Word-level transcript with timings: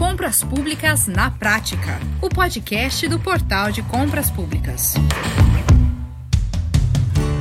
Compras 0.00 0.42
Públicas 0.42 1.06
na 1.06 1.30
Prática, 1.30 2.00
o 2.22 2.30
podcast 2.30 3.06
do 3.06 3.20
Portal 3.20 3.70
de 3.70 3.82
Compras 3.82 4.30
Públicas. 4.30 4.94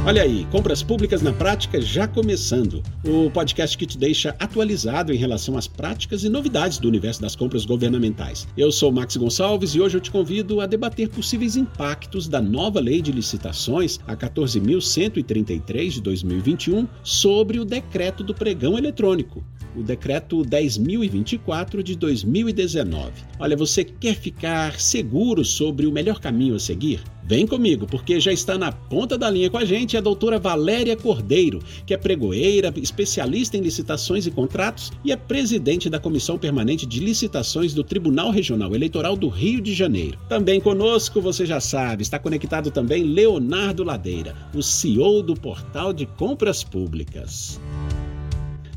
Olha 0.06 0.24
aí, 0.24 0.46
Compras 0.52 0.84
Públicas 0.84 1.22
na 1.22 1.32
Prática 1.32 1.80
já 1.80 2.06
começando. 2.06 2.84
O 3.02 3.32
podcast 3.32 3.78
que 3.78 3.86
te 3.86 3.98
deixa 3.98 4.36
atualizado 4.38 5.14
em 5.14 5.16
relação 5.16 5.58
às 5.58 5.68
práticas 5.68 6.26
e 6.26 6.30
novidades 6.30 6.80
do 6.80 6.90
universo 6.90 7.22
das 7.22 7.34
compras 7.34 7.64
governamentais. 7.64 8.46
Eu 8.58 8.74
sou 8.74 8.92
Max 8.92 9.16
Gonçalves 9.16 9.74
e 9.74 9.80
hoje 9.80 9.96
eu 9.96 10.02
te 10.02 10.12
convido 10.12 10.60
a 10.60 10.66
debater 10.66 11.08
possíveis 11.08 11.56
impactos 11.56 12.28
da 12.28 12.42
nova 12.42 12.82
Lei 12.82 13.02
de 13.02 13.14
Licitações, 13.14 14.02
a 14.06 14.18
14.133 14.18 15.92
de 15.92 16.02
2021, 16.02 16.86
sobre 17.04 17.58
o 17.58 17.64
decreto 17.64 18.22
do 18.22 18.34
pregão 18.34 18.78
eletrônico 18.78 19.46
o 19.80 19.84
decreto 19.84 20.44
10.024 20.44 21.82
de 21.82 21.96
2019. 21.96 23.12
Olha, 23.40 23.56
você 23.56 23.84
quer 23.84 24.16
ficar 24.16 24.80
seguro 24.80 25.44
sobre 25.46 25.88
o 25.88 25.92
melhor 25.92 26.20
caminho 26.20 26.56
a 26.56 26.60
seguir? 26.60 27.02
Vem 27.30 27.46
comigo, 27.46 27.86
porque 27.86 28.20
já 28.20 28.34
está 28.34 28.58
na 28.58 28.72
ponta 28.72 29.16
da 29.16 29.30
linha 29.30 29.52
com 29.52 29.58
a 29.60 29.64
gente 29.64 29.96
a 29.96 30.02
doutora 30.02 30.40
Valéria 30.40 30.98
Cordeiro, 30.98 31.60
que 31.86 31.94
é 31.94 31.98
pregoeira, 31.98 32.74
especialista 32.78 33.56
em 33.56 33.62
licitações 33.62 34.26
e 34.26 34.32
contratos 34.32 34.92
e 35.06 35.12
é 35.12 35.16
presidente 35.16 35.92
da 35.92 36.00
Comissão 36.00 36.40
Permanente 36.40 36.88
de 36.88 37.00
Licitações 37.00 37.72
do 37.72 37.84
Tribunal 37.84 38.32
Regional 38.32 38.74
Eleitoral 38.74 39.16
do 39.16 39.30
Rio 39.30 39.62
de 39.62 39.76
Janeiro. 39.76 40.18
Também 40.28 40.60
conosco, 40.60 41.22
você 41.22 41.46
já 41.46 41.60
sabe, 41.60 42.02
está 42.02 42.18
conectado 42.18 42.72
também 42.72 43.04
Leonardo 43.04 43.84
Ladeira, 43.84 44.36
o 44.56 44.64
CEO 44.64 45.22
do 45.22 45.36
Portal 45.36 45.94
de 45.94 46.08
Compras 46.08 46.64
Públicas. 46.64 47.62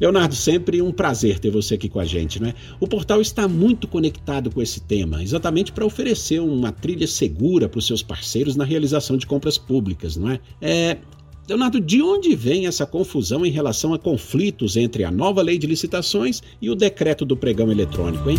Leonardo, 0.01 0.35
sempre 0.35 0.83
um 0.83 0.91
prazer 0.91 1.39
ter 1.39 1.51
você 1.51 1.75
aqui 1.75 1.89
com 1.89 2.01
a 2.01 2.05
gente, 2.05 2.43
né? 2.43 2.55
O 2.81 2.89
portal 2.89 3.21
está 3.21 3.47
muito 3.47 3.87
conectado 3.87 4.51
com 4.51 4.61
esse 4.61 4.81
tema, 4.81 5.23
exatamente 5.23 5.73
para 5.73 5.87
oferecer 5.87 6.41
uma 6.41 6.73
trilha 6.73 7.07
segura 7.07 7.69
para 7.69 7.79
os 7.79 7.87
seus 7.87 8.03
parceiros 8.03 8.57
na 8.57 8.65
realização 8.65 9.17
de 9.17 9.27
compras 9.27 9.57
públicas, 9.57 10.17
não 10.17 10.31
é? 10.31 10.41
é 10.61 10.99
Leonardo, 11.49 11.81
de 11.81 12.01
onde 12.01 12.37
vem 12.37 12.67
essa 12.67 12.87
confusão 12.87 13.45
em 13.45 13.51
relação 13.51 13.93
a 13.93 13.99
conflitos 13.99 14.77
entre 14.77 15.03
a 15.03 15.11
nova 15.11 15.43
lei 15.43 15.59
de 15.59 15.67
licitações 15.67 16.41
e 16.61 16.71
o 16.71 16.75
decreto 16.75 17.25
do 17.25 17.37
pregão 17.37 17.71
eletrônico, 17.71 18.31
hein? 18.31 18.39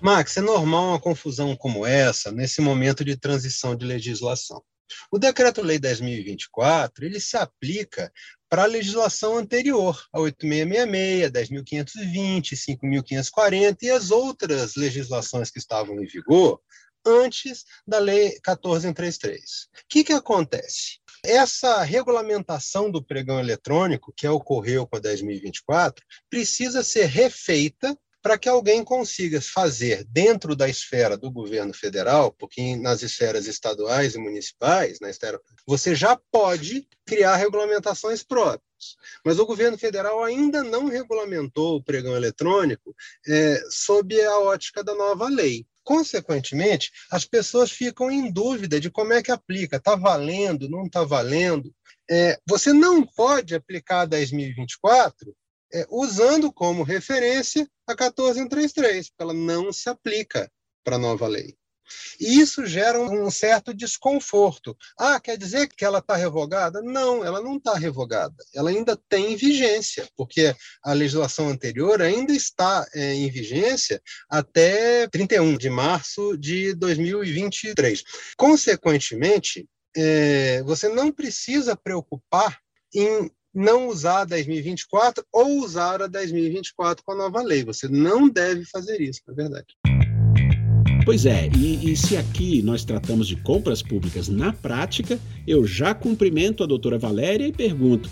Max, 0.00 0.36
é 0.36 0.40
normal 0.40 0.88
uma 0.88 1.00
confusão 1.00 1.56
como 1.56 1.86
essa 1.86 2.30
nesse 2.32 2.60
momento 2.60 3.04
de 3.04 3.16
transição 3.16 3.74
de 3.74 3.86
legislação. 3.86 4.62
O 5.10 5.18
Decreto-Lei 5.18 5.78
10.024, 5.78 7.02
ele 7.02 7.20
se 7.20 7.36
aplica 7.36 8.12
para 8.52 8.64
a 8.64 8.66
legislação 8.66 9.38
anterior, 9.38 9.98
a 10.12 10.20
8666, 10.20 11.32
10.520, 11.32 12.52
5.540 12.54 13.76
e 13.80 13.90
as 13.90 14.10
outras 14.10 14.76
legislações 14.76 15.50
que 15.50 15.58
estavam 15.58 15.98
em 15.98 16.04
vigor 16.04 16.60
antes 17.02 17.64
da 17.86 17.98
Lei 17.98 18.32
1433. 18.46 19.40
O 19.40 19.68
que, 19.88 20.04
que 20.04 20.12
acontece? 20.12 20.98
Essa 21.24 21.82
regulamentação 21.82 22.90
do 22.90 23.02
pregão 23.02 23.40
eletrônico, 23.40 24.12
que 24.14 24.28
ocorreu 24.28 24.86
com 24.86 24.98
a 24.98 25.00
10.024, 25.00 25.94
precisa 26.28 26.82
ser 26.82 27.06
refeita 27.06 27.98
para 28.22 28.38
que 28.38 28.48
alguém 28.48 28.84
consiga 28.84 29.40
fazer 29.40 30.04
dentro 30.04 30.54
da 30.54 30.68
esfera 30.68 31.16
do 31.16 31.30
governo 31.30 31.74
federal, 31.74 32.32
porque 32.32 32.76
nas 32.76 33.02
esferas 33.02 33.48
estaduais 33.48 34.14
e 34.14 34.18
municipais, 34.18 35.00
na 35.00 35.10
esfera, 35.10 35.40
você 35.66 35.94
já 35.94 36.16
pode 36.30 36.86
criar 37.04 37.34
regulamentações 37.36 38.22
próprias. 38.22 38.62
Mas 39.24 39.38
o 39.38 39.46
governo 39.46 39.76
federal 39.76 40.22
ainda 40.22 40.62
não 40.62 40.86
regulamentou 40.86 41.76
o 41.76 41.82
pregão 41.82 42.16
eletrônico 42.16 42.94
é, 43.26 43.60
sob 43.70 44.20
a 44.22 44.38
ótica 44.38 44.84
da 44.84 44.94
nova 44.94 45.28
lei. 45.28 45.66
Consequentemente, 45.84 46.92
as 47.10 47.24
pessoas 47.24 47.72
ficam 47.72 48.08
em 48.08 48.30
dúvida 48.30 48.78
de 48.78 48.88
como 48.88 49.12
é 49.12 49.22
que 49.22 49.32
aplica, 49.32 49.78
está 49.78 49.96
valendo, 49.96 50.68
não 50.68 50.86
está 50.86 51.02
valendo. 51.02 51.74
É, 52.08 52.38
você 52.46 52.72
não 52.72 53.04
pode 53.04 53.54
aplicar 53.54 54.06
10.024 54.06 55.32
é, 55.72 55.86
usando 55.90 56.52
como 56.52 56.82
referência 56.82 57.68
a 57.86 57.92
1433, 57.92 59.08
porque 59.08 59.22
ela 59.22 59.34
não 59.34 59.72
se 59.72 59.88
aplica 59.88 60.50
para 60.84 60.96
a 60.96 60.98
nova 60.98 61.26
lei. 61.26 61.56
E 62.20 62.40
isso 62.40 62.64
gera 62.66 63.00
um 63.00 63.30
certo 63.30 63.74
desconforto. 63.74 64.76
Ah, 64.98 65.20
quer 65.20 65.36
dizer 65.36 65.68
que 65.68 65.84
ela 65.84 65.98
está 65.98 66.16
revogada? 66.16 66.80
Não, 66.82 67.24
ela 67.24 67.40
não 67.40 67.56
está 67.56 67.74
revogada. 67.74 68.34
Ela 68.54 68.70
ainda 68.70 68.96
tem 69.08 69.36
vigência, 69.36 70.08
porque 70.16 70.54
a 70.82 70.92
legislação 70.92 71.48
anterior 71.48 72.00
ainda 72.00 72.32
está 72.32 72.86
é, 72.94 73.14
em 73.14 73.30
vigência 73.30 74.00
até 74.28 75.06
31 75.08 75.56
de 75.56 75.70
março 75.70 76.36
de 76.36 76.74
2023. 76.74 78.02
Consequentemente, 78.36 79.68
é, 79.96 80.62
você 80.62 80.88
não 80.88 81.12
precisa 81.12 81.76
preocupar 81.76 82.58
em 82.94 83.30
não 83.54 83.88
usar 83.88 84.22
a 84.22 84.26
10.024 84.26 85.22
ou 85.32 85.62
usar 85.62 86.02
a 86.02 86.08
10.024 86.08 86.98
com 87.04 87.12
a 87.12 87.16
nova 87.16 87.42
lei. 87.42 87.64
Você 87.64 87.88
não 87.88 88.28
deve 88.28 88.64
fazer 88.64 89.00
isso, 89.00 89.20
na 89.26 89.34
verdade. 89.34 89.76
Pois 91.04 91.26
é, 91.26 91.48
e, 91.48 91.90
e, 91.90 91.96
se 91.96 92.16
aqui 92.16 92.62
nós 92.62 92.84
tratamos 92.84 93.26
de 93.26 93.34
compras 93.34 93.82
públicas 93.82 94.28
na 94.28 94.52
prática, 94.52 95.18
eu 95.46 95.66
já 95.66 95.92
cumprimento 95.92 96.62
a 96.62 96.66
doutora 96.66 96.96
Valéria 96.96 97.46
e 97.46 97.52
pergunto: 97.52 98.08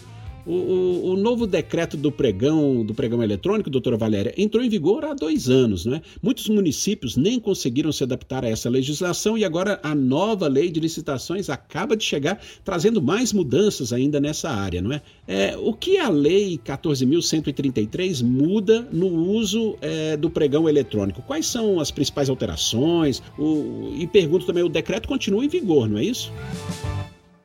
o, 0.50 0.52
o, 0.52 1.12
o, 1.12 1.16
novo 1.16 1.46
decreto 1.46 1.96
do 1.96 2.10
pregão, 2.10 2.84
do 2.84 2.92
pregão 2.92 3.22
eletrônico, 3.22 3.70
doutora 3.70 3.96
Valéria, 3.96 4.34
entrou 4.36 4.64
em 4.64 4.68
vigor 4.68 5.04
há 5.04 5.14
dois 5.14 5.48
anos, 5.48 5.84
não 5.84 5.94
é? 5.94 6.02
Muitos 6.20 6.48
municípios 6.48 7.16
nem 7.16 7.38
conseguiram 7.38 7.92
se 7.92 8.02
adaptar 8.02 8.44
a 8.44 8.48
essa 8.48 8.68
legislação 8.68 9.38
e 9.38 9.44
agora 9.44 9.78
a 9.82 9.94
nova 9.94 10.48
lei 10.48 10.68
de 10.68 10.80
licitações 10.80 11.48
acaba 11.48 11.96
de 11.96 12.02
chegar, 12.02 12.40
trazendo 12.64 13.00
mais 13.00 13.32
mudanças 13.32 13.92
ainda 13.92 14.18
nessa 14.18 14.50
área, 14.50 14.82
não 14.82 14.92
é? 14.92 15.02
é 15.28 15.56
o 15.56 15.72
que 15.72 15.98
a 15.98 16.08
lei 16.08 16.58
14.133 16.58 18.24
muda 18.24 18.88
no 18.90 19.06
uso 19.06 19.76
é, 19.80 20.16
do 20.16 20.28
pregão 20.28 20.68
eletrônico? 20.68 21.22
Quais 21.22 21.46
são 21.46 21.78
as 21.78 21.92
principais 21.92 22.28
alterações? 22.28 23.22
O, 23.38 23.92
e 23.96 24.06
pergunto 24.06 24.46
também, 24.46 24.64
o 24.64 24.68
decreto 24.68 25.06
continua 25.06 25.44
em 25.44 25.48
vigor, 25.48 25.88
não 25.88 25.98
é 25.98 26.04
isso? 26.04 26.32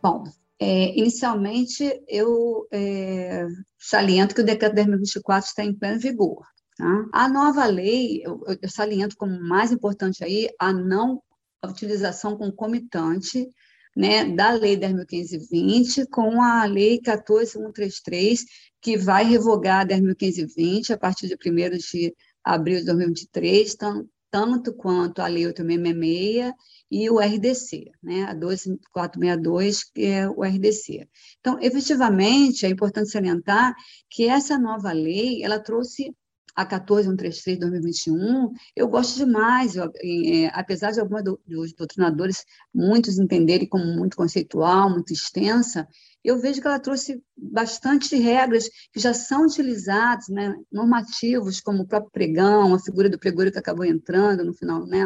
Bom, 0.01 0.23
é, 0.59 0.97
inicialmente, 0.97 1.83
eu 2.07 2.67
é, 2.71 3.45
saliento 3.77 4.33
que 4.33 4.41
o 4.41 4.45
decreto 4.45 4.75
2024 4.75 5.49
está 5.49 5.63
em 5.63 5.73
pleno 5.73 5.99
vigor. 5.99 6.45
Tá? 6.77 7.05
A 7.13 7.29
nova 7.29 7.65
lei, 7.65 8.21
eu, 8.23 8.41
eu 8.61 8.69
saliento 8.69 9.15
como 9.17 9.39
mais 9.39 9.71
importante 9.71 10.23
aí 10.23 10.49
a 10.59 10.73
não 10.73 11.21
utilização 11.63 12.37
concomitante 12.37 13.47
né, 13.95 14.25
da 14.25 14.51
Lei 14.51 14.77
10.520 14.77 16.07
com 16.09 16.41
a 16.41 16.65
Lei 16.65 16.99
14.133, 16.99 18.39
que 18.81 18.97
vai 18.97 19.23
revogar 19.23 19.81
a 19.81 19.85
10.520 19.85 20.91
a 20.91 20.97
partir 20.97 21.27
de 21.27 21.35
1 21.35 21.77
de 21.77 22.13
abril 22.43 22.79
de 22.79 22.85
2023, 22.85 23.75
tanto, 23.75 24.09
tanto 24.35 24.73
quanto 24.73 25.21
a 25.21 25.27
Lei 25.27 25.45
8.666 25.45 26.53
e 26.91 27.09
o 27.09 27.19
RDC, 27.19 27.89
né, 28.03 28.23
a 28.25 28.33
12462, 28.33 29.83
que 29.85 30.03
é 30.07 30.27
o 30.27 30.43
RDC. 30.43 31.07
Então, 31.39 31.57
efetivamente, 31.61 32.65
é 32.65 32.69
importante 32.69 33.11
salientar 33.11 33.73
que 34.09 34.27
essa 34.27 34.59
nova 34.59 34.91
lei, 34.91 35.41
ela 35.41 35.57
trouxe 35.57 36.13
a 36.55 36.65
14133 36.65 37.57
de 37.57 37.59
2021, 37.59 38.53
eu 38.75 38.87
gosto 38.87 39.17
demais, 39.17 39.75
eu, 39.75 39.91
é, 40.01 40.47
apesar 40.53 40.91
de 40.91 41.01
alguns 41.01 41.23
do, 41.23 41.39
dos 41.45 41.73
doutrinadores, 41.73 42.45
muitos 42.73 43.19
entenderem 43.19 43.67
como 43.67 43.85
muito 43.85 44.15
conceitual, 44.15 44.89
muito 44.89 45.11
extensa, 45.11 45.87
eu 46.23 46.39
vejo 46.39 46.61
que 46.61 46.67
ela 46.67 46.79
trouxe 46.79 47.21
bastante 47.37 48.15
regras 48.15 48.69
que 48.91 48.99
já 48.99 49.13
são 49.13 49.45
utilizadas, 49.45 50.27
né, 50.29 50.55
normativos, 50.71 51.59
como 51.59 51.83
o 51.83 51.87
próprio 51.87 52.11
pregão, 52.11 52.73
a 52.73 52.79
figura 52.79 53.09
do 53.09 53.19
pregoeiro 53.19 53.51
que 53.51 53.59
acabou 53.59 53.85
entrando 53.85 54.43
no 54.43 54.53
final, 54.53 54.85
né, 54.87 55.05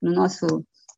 no 0.00 0.12
nosso 0.12 0.46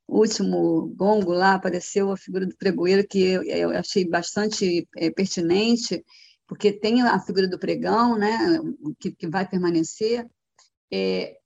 último 0.09 0.93
gongo 0.97 1.33
lá 1.33 1.55
apareceu 1.55 2.11
a 2.11 2.17
figura 2.17 2.47
do 2.47 2.57
pregoeiro, 2.57 3.07
que 3.07 3.21
eu, 3.21 3.71
achei 3.71 4.09
bastante 4.09 4.89
é, 4.97 5.11
pertinente, 5.11 6.03
porque 6.49 6.73
tem 6.73 7.03
a 7.03 7.21
figura 7.21 7.47
do 7.47 7.59
pregão, 7.59 8.19
né, 8.19 8.59
que, 8.99 9.13
que 9.13 9.29
vai 9.29 9.47
permanecer. 9.47 10.27
É, 10.91 11.37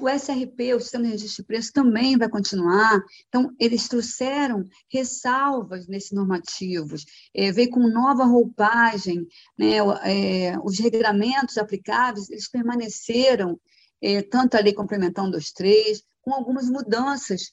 o 0.00 0.08
SRP, 0.08 0.74
o 0.74 0.80
Sistema 0.80 1.04
de 1.04 1.12
Registro 1.12 1.42
de 1.42 1.46
Preço, 1.46 1.72
também 1.72 2.18
vai 2.18 2.28
continuar. 2.28 3.02
Então, 3.26 3.50
eles 3.58 3.88
trouxeram 3.88 4.64
ressalvas 4.92 5.88
nesses 5.88 6.12
normativos, 6.12 7.04
é, 7.34 7.50
veio 7.50 7.70
com 7.70 7.88
nova 7.88 8.24
roupagem, 8.24 9.26
né, 9.58 9.78
é, 10.04 10.58
os 10.62 10.78
regulamentos 10.78 11.56
aplicáveis, 11.56 12.28
eles 12.28 12.48
permaneceram, 12.48 13.58
é, 14.02 14.20
tanto 14.20 14.56
a 14.56 14.60
Lei 14.60 14.74
Complementar 14.74 15.24
123, 15.24 16.02
com 16.20 16.34
algumas 16.34 16.68
mudanças 16.68 17.52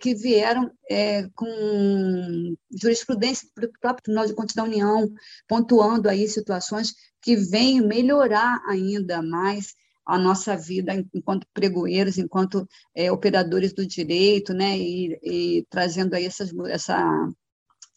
que 0.00 0.14
vieram 0.14 0.70
é, 0.90 1.28
com 1.34 2.56
jurisprudência 2.80 3.48
do 3.56 3.70
próprio 3.80 4.02
Tribunal 4.02 4.26
de 4.26 4.34
Contas 4.34 4.54
da 4.56 4.64
União, 4.64 5.08
pontuando 5.46 6.08
aí 6.08 6.26
situações 6.28 6.92
que 7.22 7.36
vêm 7.36 7.80
melhorar 7.80 8.60
ainda 8.68 9.22
mais 9.22 9.74
a 10.04 10.18
nossa 10.18 10.56
vida 10.56 10.92
enquanto 11.14 11.46
pregoeiros, 11.54 12.18
enquanto 12.18 12.66
é, 12.94 13.12
operadores 13.12 13.72
do 13.72 13.86
direito, 13.86 14.52
né, 14.52 14.76
e, 14.76 15.18
e 15.22 15.66
trazendo 15.70 16.14
aí 16.14 16.24
essas, 16.24 16.50
essa, 16.68 17.28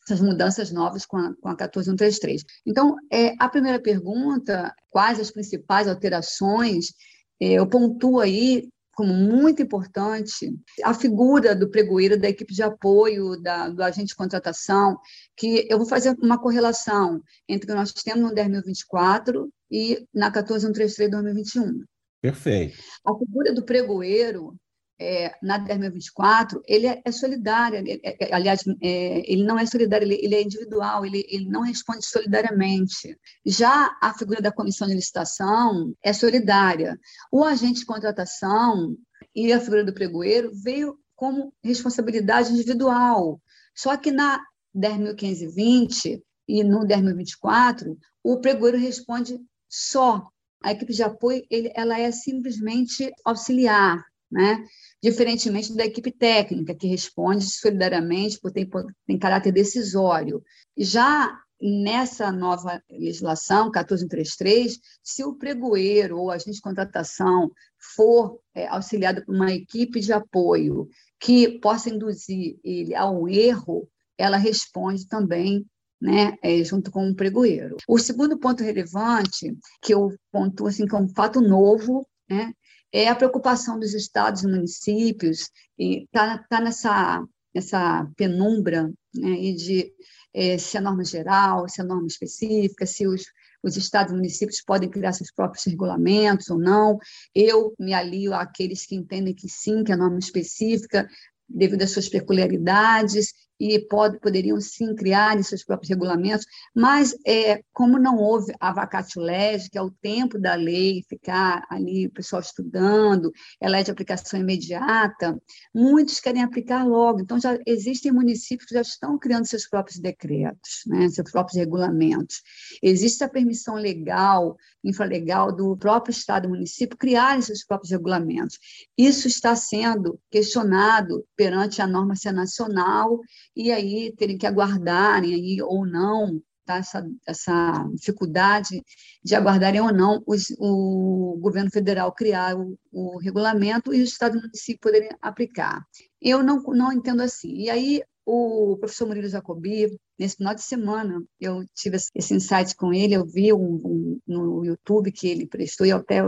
essas 0.06 0.22
mudanças 0.22 0.72
novas 0.72 1.08
com 1.08 1.18
a, 1.18 1.34
com 1.42 1.50
a 1.50 1.56
14133. 1.56 2.44
Então, 2.68 2.96
é, 3.12 3.34
a 3.40 3.50
primeira 3.50 3.82
pergunta, 3.82 4.72
quais 4.92 5.20
as 5.20 5.32
principais 5.32 5.88
alterações, 5.88 6.94
é, 7.42 7.54
eu 7.54 7.68
pontuo 7.68 8.20
aí 8.20 8.70
como 8.94 9.14
muito 9.14 9.62
importante 9.62 10.56
a 10.84 10.94
figura 10.94 11.56
do 11.56 11.70
pregoeiro, 11.70 12.20
da 12.20 12.30
equipe 12.30 12.54
de 12.54 12.62
apoio, 12.62 13.42
da, 13.42 13.70
do 13.70 13.84
agente 13.84 14.10
de 14.10 14.16
contratação, 14.16 15.00
que 15.36 15.68
eu 15.70 15.78
vou 15.78 15.88
fazer 15.88 16.16
uma 16.22 16.40
correlação 16.40 17.22
entre 17.48 17.66
o 17.66 17.68
que 17.70 17.76
nós 17.76 17.92
temos 17.92 18.30
no 18.30 18.36
10.024 18.36 19.50
e 19.72 20.08
na 20.14 20.32
14133 20.32 21.12
2021. 21.12 21.84
Perfeito. 22.22 22.78
A 23.06 23.14
figura 23.18 23.54
do 23.54 23.66
pregoeiro, 23.66 24.56
é, 25.00 25.34
na 25.42 25.60
10.024, 25.60 26.62
ele 26.68 26.88
é, 26.88 27.02
é 27.04 27.12
solidário, 27.12 27.78
é, 27.78 28.00
é, 28.04 28.34
aliás, 28.34 28.64
é, 28.82 29.32
ele 29.32 29.44
não 29.44 29.58
é 29.58 29.66
solidário, 29.66 30.06
ele, 30.06 30.20
ele 30.24 30.36
é 30.36 30.42
individual, 30.42 31.06
ele, 31.06 31.26
ele, 31.30 31.50
não 31.50 31.62
responde 31.62 32.06
solidariamente. 32.06 33.18
Já 33.46 33.96
a 34.02 34.14
figura 34.14 34.42
da 34.42 34.52
comissão 34.52 34.88
de 34.88 34.94
licitação 34.94 35.94
é 36.04 36.14
solidária. 36.14 36.98
O 37.32 37.44
agente 37.44 37.80
de 37.80 37.86
contratação 37.86 38.96
e 39.36 39.52
a 39.52 39.60
figura 39.60 39.84
do 39.84 39.94
pregoeiro 39.94 40.52
veio 40.54 40.98
como 41.16 41.54
responsabilidade 41.64 42.52
individual. 42.52 43.42
Só 43.76 43.98
que 43.98 44.12
na 44.12 44.40
10.520 44.76 46.22
e 46.48 46.64
no 46.64 46.82
10.024, 46.82 47.96
o 48.24 48.40
pregoeiro 48.40 48.78
responde 48.78 49.40
só. 49.70 50.28
A 50.62 50.72
equipe 50.72 50.94
de 50.94 51.04
apoio 51.04 51.46
ele, 51.50 51.72
ela 51.76 52.00
é 52.00 52.10
simplesmente 52.12 53.12
auxiliar, 53.26 54.02
né? 54.34 54.66
diferentemente 55.04 55.76
da 55.76 55.86
equipe 55.86 56.12
técnica, 56.14 56.74
que 56.74 56.88
responde 56.88 57.44
solidariamente, 57.44 58.40
porque 58.40 58.66
tem, 58.66 58.84
tem 59.06 59.20
caráter 59.20 59.52
decisório. 59.52 60.42
Já 60.78 61.38
nessa 61.62 62.32
nova 62.32 62.82
legislação, 62.90 63.66
1433, 63.66 64.80
se 65.04 65.26
o 65.26 65.36
pregoeiro 65.36 66.18
ou 66.18 66.32
agente 66.32 66.54
de 66.54 66.62
contratação 66.62 67.52
for 67.96 68.40
é, 68.56 68.66
auxiliado 68.68 69.26
por 69.26 69.36
uma 69.36 69.52
equipe 69.52 70.00
de 70.00 70.14
apoio 70.14 70.88
que 71.20 71.60
possa 71.60 71.90
induzir 71.90 72.58
ele 72.64 72.96
ao 72.96 73.28
erro, 73.28 73.90
ela 74.18 74.38
responde 74.38 75.06
também 75.06 75.66
né, 76.02 76.34
é, 76.42 76.64
junto 76.64 76.90
com 76.90 77.10
o 77.10 77.16
pregoeiro. 77.16 77.76
O 77.90 78.00
segundo 78.00 78.40
ponto 78.40 78.64
relevante, 78.64 79.54
que 79.82 79.94
eu 79.94 80.14
pontuo 80.32 80.68
assim, 80.68 80.88
como 80.88 81.14
fato 81.14 81.42
novo, 81.42 82.08
né, 82.30 82.54
é 82.94 83.08
a 83.10 83.16
preocupação 83.16 83.80
dos 83.80 83.96
estados 83.96 84.44
e 84.44 84.48
municípios, 84.48 85.50
está 85.78 86.38
tá 86.48 86.62
nessa, 86.62 87.26
nessa 87.54 88.08
penumbra 88.16 88.94
né, 89.16 89.52
de 89.54 89.92
é, 90.32 90.60
se 90.60 90.78
a 90.78 90.82
norma 90.82 91.04
geral, 91.04 91.68
se 91.68 91.82
a 91.82 91.84
norma 91.84 92.06
específica, 92.06 92.86
se 92.86 93.08
os, 93.08 93.24
os 93.64 93.76
estados 93.78 94.14
e 94.14 94.16
municípios 94.16 94.62
podem 94.62 94.90
criar 94.90 95.14
seus 95.14 95.32
próprios 95.32 95.66
regulamentos 95.66 96.50
ou 96.50 96.60
não. 96.60 97.00
Eu 97.34 97.74
me 97.80 97.94
alio 97.94 98.34
àqueles 98.34 98.86
que 98.86 98.96
entendem 98.96 99.34
que 99.34 99.50
sim, 99.50 99.84
que 99.84 99.92
a 99.92 99.98
norma 99.98 100.20
específica, 100.20 101.08
devido 101.50 101.82
às 101.82 101.92
suas 101.92 102.10
peculiaridades, 102.10 103.34
e 103.60 103.80
pode, 103.80 104.20
poderiam 104.20 104.60
sim 104.60 104.96
criar 104.96 105.42
seus 105.44 105.64
próprios 105.64 105.90
regulamentos, 105.90 106.46
mas 106.76 107.16
é, 107.26 107.62
como 107.72 108.00
não 108.00 108.18
houve 108.18 108.54
a 108.60 108.72
vacatio 108.72 109.22
legis, 109.22 109.70
que 109.70 109.78
é 109.78 109.82
o 109.82 109.92
tempo 109.92 110.40
da 110.40 110.56
lei, 110.56 111.04
ficar 111.08 111.66
ali 111.70 112.08
o 112.08 112.12
pessoal 112.12 112.42
estudando, 112.42 113.32
ela 113.60 113.80
é 113.80 113.84
de 113.84 113.92
aplicação 113.92 114.40
imediata, 114.40 115.40
muitos 115.74 116.20
querem 116.20 116.44
aplicar 116.44 116.86
logo. 116.86 117.22
Então, 117.22 117.40
já 117.40 117.58
existem 117.66 118.12
municípios 118.12 118.68
que 118.68 118.76
já 118.76 118.82
estão 118.82 119.18
criando 119.18 119.46
seus 119.46 119.68
próprios 119.68 120.00
decretos, 120.00 120.84
né, 120.88 121.10
seus 121.10 121.32
próprios 121.32 121.58
regulamentos. 121.58 122.42
Existe 122.82 123.24
a 123.24 123.30
permissão 123.30 123.76
legal, 123.76 124.58
infralegal 124.84 125.56
do 125.56 125.76
próprio 125.78 126.12
Estado 126.12 126.46
e 126.46 126.50
município 126.50 126.98
criarem 126.98 127.42
seus 127.42 127.64
próprios 127.64 127.92
regulamentos. 127.92 128.60
Isso 128.98 129.28
está 129.28 129.56
sendo 129.56 130.20
questionado 130.30 131.26
perante 131.36 131.82
a 131.82 131.88
norma 131.88 132.14
nacional 132.34 133.20
e 133.56 133.72
aí 133.72 134.14
terem 134.18 134.38
que 134.38 134.48
aguardarem 134.48 135.34
aí 135.34 135.62
ou 135.62 135.86
não, 135.86 136.42
tá? 136.66 136.78
essa, 136.78 137.08
essa 137.28 137.90
dificuldade 137.94 138.84
de 139.24 139.36
aguardarem 139.36 139.82
ou 139.82 139.94
não 139.94 140.24
os, 140.26 140.54
o 140.60 141.38
governo 141.40 141.70
federal 141.72 142.12
criar 142.14 142.58
o, 142.58 142.78
o 142.92 143.18
regulamento 143.18 143.94
e 143.94 144.02
os 144.02 144.10
estados 144.10 144.38
e 144.38 144.42
municípios 144.42 144.80
poderem 144.82 145.10
aplicar. 145.22 145.86
Eu 146.22 146.44
não, 146.44 146.62
não 146.62 146.92
entendo 146.92 147.22
assim. 147.22 147.54
E 147.56 147.70
aí 147.70 148.02
o 148.26 148.78
professor 148.80 149.08
Murilo 149.08 149.28
Jacobi, 149.28 150.00
nesse 150.18 150.38
final 150.38 150.56
de 150.56 150.62
semana, 150.62 151.24
eu 151.40 151.66
tive 151.74 151.98
esse 151.98 152.34
insight 152.34 152.76
com 152.76 152.94
ele, 152.94 153.16
eu 153.16 153.26
vi 153.26 153.52
um, 153.52 153.60
um, 153.60 154.20
no 154.26 154.66
YouTube 154.66 155.12
que 155.12 155.28
ele 155.28 155.46
prestou, 155.46 155.86
e 155.86 155.90
eu 155.90 155.98
até 155.98 156.20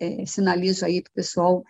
é, 0.00 0.24
sinalizo 0.26 0.84
aí 0.84 1.02
para 1.02 1.10
o 1.10 1.14
pessoal 1.14 1.62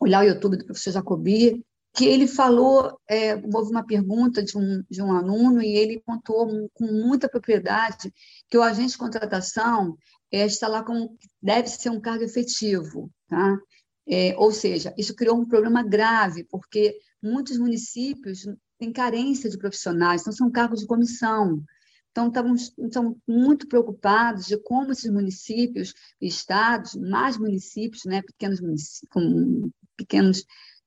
olhar 0.00 0.24
o 0.24 0.28
YouTube 0.28 0.56
do 0.56 0.64
professor 0.64 0.92
Jacobi, 0.92 1.64
que 1.94 2.04
ele 2.06 2.26
falou, 2.26 3.00
é, 3.08 3.36
houve 3.36 3.70
uma 3.70 3.86
pergunta 3.86 4.42
de 4.42 4.58
um, 4.58 4.82
de 4.90 5.00
um 5.00 5.12
aluno 5.12 5.62
e 5.62 5.76
ele 5.76 6.02
contou 6.04 6.68
com 6.74 6.86
muita 6.86 7.28
propriedade 7.28 8.12
que 8.50 8.58
o 8.58 8.62
agente 8.62 8.90
de 8.90 8.98
contratação 8.98 9.96
é, 10.30 10.44
está 10.44 10.66
lá 10.66 10.82
com, 10.82 11.16
deve 11.40 11.68
ser 11.68 11.90
um 11.90 12.00
cargo 12.00 12.24
efetivo, 12.24 13.08
tá? 13.28 13.56
É, 14.08 14.34
ou 14.36 14.50
seja, 14.50 14.92
isso 14.98 15.14
criou 15.14 15.38
um 15.38 15.46
problema 15.46 15.84
grave, 15.84 16.44
porque 16.50 16.98
muitos 17.22 17.58
municípios 17.58 18.44
têm 18.76 18.92
carência 18.92 19.48
de 19.48 19.56
profissionais, 19.56 20.20
então 20.20 20.32
são 20.32 20.50
cargos 20.50 20.80
de 20.80 20.86
comissão. 20.86 21.62
Então, 22.10 22.30
estavam 22.78 23.16
muito 23.26 23.66
preocupados 23.66 24.46
de 24.46 24.56
como 24.58 24.92
esses 24.92 25.10
municípios, 25.10 25.94
estados, 26.20 26.94
mais 26.94 27.38
municípios, 27.38 28.04
né, 28.04 28.20
pequenos 28.22 28.60
municípios, 28.60 29.10
pequenos 29.96 30.44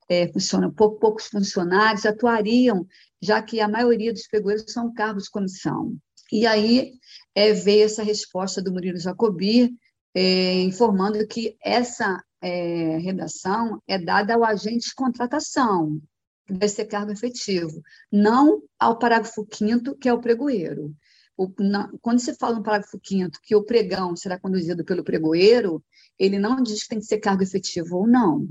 é, 0.08 0.30
poucos 0.76 1.26
funcionários 1.26 2.06
atuariam, 2.06 2.86
já 3.20 3.42
que 3.42 3.60
a 3.60 3.68
maioria 3.68 4.12
dos 4.12 4.26
pregoeiros 4.26 4.72
são 4.72 4.92
cargos 4.92 5.24
de 5.24 5.30
comissão. 5.30 5.96
E 6.32 6.46
aí 6.46 6.92
é, 7.34 7.52
veio 7.52 7.84
essa 7.84 8.02
resposta 8.02 8.62
do 8.62 8.72
Murilo 8.72 8.98
Jacobi, 8.98 9.74
é, 10.14 10.60
informando 10.62 11.26
que 11.26 11.56
essa 11.62 12.22
é, 12.40 12.98
redação 12.98 13.82
é 13.86 13.98
dada 13.98 14.34
ao 14.34 14.44
agente 14.44 14.88
de 14.88 14.94
contratação, 14.94 16.00
que 16.46 16.54
vai 16.54 16.68
ser 16.68 16.86
cargo 16.86 17.12
efetivo, 17.12 17.82
não 18.10 18.62
ao 18.78 18.98
parágrafo 18.98 19.46
5 19.50 19.96
que 19.96 20.08
é 20.08 20.12
o 20.12 20.20
pregoeiro. 20.20 20.94
O, 21.36 21.52
na, 21.60 21.90
quando 22.00 22.18
se 22.18 22.34
fala 22.34 22.56
no 22.56 22.62
parágrafo 22.62 22.98
5 23.04 23.38
que 23.42 23.54
o 23.54 23.62
pregão 23.62 24.16
será 24.16 24.38
conduzido 24.38 24.84
pelo 24.84 25.04
pregoeiro, 25.04 25.82
ele 26.18 26.38
não 26.38 26.62
diz 26.62 26.82
que 26.82 26.88
tem 26.88 26.98
que 26.98 27.06
ser 27.06 27.18
cargo 27.18 27.42
efetivo 27.42 27.98
ou 27.98 28.06
não. 28.08 28.48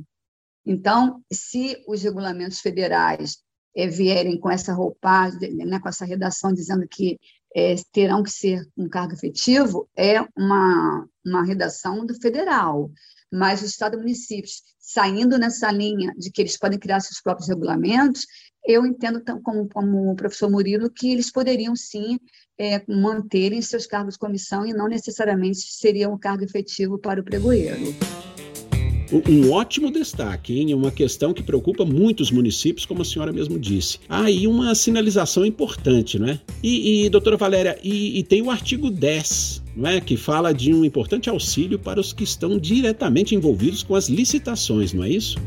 Então, 0.68 1.24
se 1.32 1.82
os 1.88 2.04
regulamentos 2.04 2.60
federais 2.60 3.38
é, 3.74 3.88
vierem 3.88 4.38
com 4.38 4.52
essa 4.52 4.74
roupagem, 4.74 5.56
né, 5.56 5.80
com 5.80 5.88
essa 5.88 6.04
redação 6.04 6.52
dizendo 6.52 6.86
que 6.86 7.18
é, 7.56 7.74
terão 7.94 8.22
que 8.22 8.30
ser 8.30 8.68
um 8.78 8.90
cargo 8.90 9.14
efetivo, 9.14 9.90
é 9.96 10.20
uma, 10.38 11.08
uma 11.26 11.46
redação 11.46 12.06
do 12.06 12.14
federal. 12.20 12.92
Mas 13.32 13.62
os 13.62 13.70
estados 13.70 13.98
e 13.98 14.02
municípios, 14.02 14.62
saindo 14.78 15.38
nessa 15.38 15.72
linha 15.72 16.14
de 16.18 16.30
que 16.30 16.42
eles 16.42 16.58
podem 16.58 16.78
criar 16.78 17.00
seus 17.00 17.22
próprios 17.22 17.48
regulamentos, 17.48 18.26
eu 18.66 18.86
entendo, 18.86 19.24
como, 19.42 19.70
como 19.70 20.12
o 20.12 20.16
professor 20.16 20.50
Murilo, 20.50 20.90
que 20.90 21.14
eles 21.14 21.32
poderiam 21.32 21.76
sim 21.76 22.20
é, 22.60 22.84
manterem 22.92 23.62
seus 23.62 23.86
cargos 23.86 24.16
de 24.16 24.20
comissão 24.20 24.66
e 24.66 24.74
não 24.74 24.90
necessariamente 24.90 25.60
seria 25.60 26.10
um 26.10 26.18
cargo 26.18 26.44
efetivo 26.44 26.98
para 27.00 27.22
o 27.22 27.24
pregoeiro. 27.24 27.96
Um 29.12 29.52
ótimo 29.52 29.90
destaque, 29.90 30.60
hein? 30.60 30.74
Uma 30.74 30.92
questão 30.92 31.34
que 31.34 31.42
preocupa 31.42 31.86
muitos 31.86 32.30
municípios, 32.30 32.86
como 32.86 33.02
a 33.02 33.06
senhora 33.06 33.32
mesmo 33.32 33.58
disse. 33.58 34.00
Aí 34.10 34.46
ah, 34.46 34.50
uma 34.50 34.76
sinalização 34.76 35.46
importante, 35.46 36.20
não 36.20 36.28
é? 36.28 36.40
E, 36.62 37.06
e 37.06 37.10
doutora 37.10 37.38
Valéria, 37.38 37.80
e, 37.82 38.20
e 38.20 38.24
tem 38.24 38.42
o 38.42 38.52
artigo 38.52 38.90
10, 38.90 39.64
não 39.76 39.90
é? 39.90 40.02
Que 40.02 40.18
fala 40.18 40.54
de 40.54 40.74
um 40.74 40.84
importante 40.84 41.30
auxílio 41.30 41.80
para 41.80 42.02
os 42.02 42.12
que 42.12 42.24
estão 42.24 42.58
diretamente 42.58 43.34
envolvidos 43.34 43.82
com 43.82 43.96
as 43.96 44.10
licitações, 44.10 44.92
não 44.92 45.04
é 45.04 45.10
isso? 45.10 45.38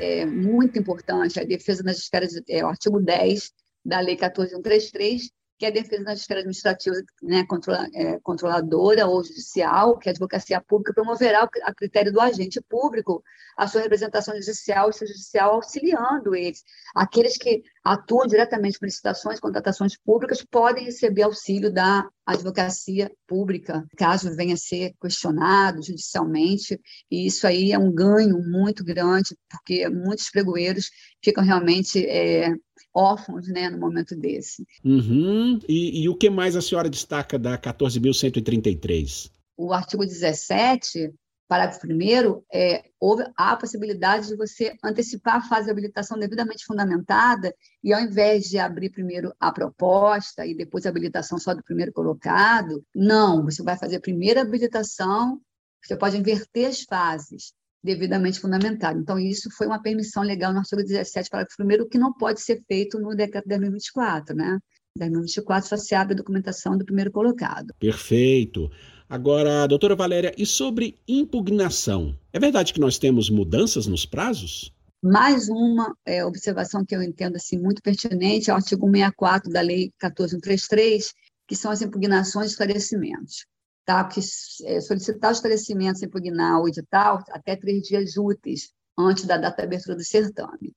É 0.00 0.26
muito 0.26 0.76
importante 0.76 1.38
a 1.38 1.44
defesa 1.44 1.84
das 1.84 1.98
esferas, 1.98 2.32
é 2.48 2.64
o 2.64 2.68
artigo 2.68 3.00
10 3.00 3.52
da 3.84 4.00
Lei 4.00 4.16
14133, 4.16 5.30
que 5.60 5.66
é 5.66 5.68
a 5.68 5.72
defesa 5.72 6.02
da 6.02 6.14
esfera 6.14 6.40
administrativa 6.40 6.96
né, 7.22 7.44
controla, 7.44 7.86
é, 7.92 8.18
controladora 8.20 9.06
ou 9.06 9.22
judicial, 9.22 9.98
que 9.98 10.08
a 10.08 10.12
advocacia 10.12 10.58
pública 10.58 10.94
promoverá 10.94 11.46
a 11.64 11.74
critério 11.74 12.10
do 12.10 12.18
agente 12.18 12.62
público 12.62 13.22
a 13.58 13.66
sua 13.66 13.82
representação 13.82 14.34
judicial 14.36 14.88
e 14.88 15.06
judicial 15.06 15.56
auxiliando 15.56 16.34
eles. 16.34 16.64
Aqueles 16.94 17.36
que 17.36 17.62
atuam 17.84 18.26
diretamente 18.26 18.78
com 18.78 18.84
licitações, 18.84 19.40
contratações 19.40 19.96
públicas, 19.96 20.44
podem 20.48 20.84
receber 20.84 21.22
auxílio 21.22 21.72
da 21.72 22.06
advocacia 22.26 23.10
pública, 23.26 23.84
caso 23.96 24.34
venha 24.36 24.54
a 24.54 24.58
ser 24.58 24.92
questionado 25.00 25.82
judicialmente, 25.82 26.78
e 27.10 27.26
isso 27.26 27.46
aí 27.46 27.72
é 27.72 27.78
um 27.78 27.92
ganho 27.92 28.38
muito 28.42 28.84
grande, 28.84 29.36
porque 29.48 29.88
muitos 29.88 30.30
pregoeiros 30.30 30.90
ficam 31.22 31.42
realmente 31.42 32.04
é, 32.06 32.54
órfãos 32.94 33.48
né, 33.48 33.70
no 33.70 33.78
momento 33.78 34.16
desse. 34.16 34.64
Uhum. 34.84 35.58
E, 35.68 36.02
e 36.02 36.08
o 36.08 36.16
que 36.16 36.28
mais 36.28 36.56
a 36.56 36.62
senhora 36.62 36.90
destaca 36.90 37.38
da 37.38 37.58
14.133? 37.58 39.30
O 39.56 39.72
artigo 39.72 40.04
17 40.04 41.12
parágrafo 41.50 41.80
primeiro, 41.80 42.44
é, 42.52 42.84
houve 43.00 43.24
a 43.36 43.56
possibilidade 43.56 44.28
de 44.28 44.36
você 44.36 44.72
antecipar 44.84 45.34
a 45.34 45.42
fase 45.42 45.64
de 45.64 45.72
habilitação 45.72 46.16
devidamente 46.16 46.64
fundamentada 46.64 47.52
e, 47.82 47.92
ao 47.92 48.00
invés 48.00 48.44
de 48.44 48.56
abrir 48.56 48.90
primeiro 48.90 49.34
a 49.40 49.50
proposta 49.50 50.46
e 50.46 50.54
depois 50.54 50.86
a 50.86 50.90
habilitação 50.90 51.40
só 51.40 51.52
do 51.52 51.64
primeiro 51.64 51.92
colocado, 51.92 52.84
não, 52.94 53.44
você 53.44 53.64
vai 53.64 53.76
fazer 53.76 53.96
a 53.96 54.00
primeira 54.00 54.42
habilitação, 54.42 55.40
você 55.84 55.96
pode 55.96 56.16
inverter 56.16 56.68
as 56.68 56.82
fases 56.82 57.52
devidamente 57.82 58.38
fundamentado. 58.38 59.00
Então, 59.00 59.18
isso 59.18 59.50
foi 59.50 59.66
uma 59.66 59.82
permissão 59.82 60.22
legal 60.22 60.52
no 60.52 60.60
artigo 60.60 60.84
17, 60.84 61.28
parágrafo 61.30 61.56
primeiro, 61.56 61.88
que 61.88 61.98
não 61.98 62.12
pode 62.12 62.40
ser 62.40 62.62
feito 62.68 62.96
no 63.00 63.12
decreto 63.16 63.48
1024, 63.48 64.36
né? 64.36 64.60
1024 64.96 65.68
só 65.68 65.76
se 65.76 65.96
abre 65.96 66.14
a 66.14 66.16
documentação 66.16 66.78
do 66.78 66.84
primeiro 66.84 67.10
colocado. 67.10 67.74
Perfeito. 67.80 68.70
Agora, 69.10 69.66
doutora 69.66 69.96
Valéria, 69.96 70.32
e 70.38 70.46
sobre 70.46 70.96
impugnação? 71.08 72.16
É 72.32 72.38
verdade 72.38 72.72
que 72.72 72.78
nós 72.78 72.96
temos 72.96 73.28
mudanças 73.28 73.88
nos 73.88 74.06
prazos? 74.06 74.72
Mais 75.02 75.48
uma 75.48 75.96
é, 76.06 76.24
observação 76.24 76.84
que 76.84 76.94
eu 76.94 77.02
entendo 77.02 77.34
assim, 77.34 77.58
muito 77.58 77.82
pertinente 77.82 78.50
é 78.50 78.52
o 78.52 78.56
artigo 78.56 78.88
64 78.88 79.50
da 79.50 79.60
Lei 79.62 79.92
14133, 79.98 81.12
que 81.48 81.56
são 81.56 81.72
as 81.72 81.82
impugnações 81.82 82.46
e 82.46 82.50
esclarecimentos. 82.50 83.46
Tá? 83.84 84.04
Que, 84.04 84.20
é, 84.64 84.80
solicitar 84.80 85.32
o 85.32 85.34
esclarecimento, 85.34 86.04
impugnar 86.04 86.60
o 86.60 86.68
edital 86.68 87.18
até 87.30 87.56
três 87.56 87.82
dias 87.82 88.16
úteis 88.16 88.70
antes 88.96 89.24
da 89.24 89.36
data 89.36 89.56
de 89.56 89.66
abertura 89.66 89.96
do 89.96 90.04
certame. 90.04 90.72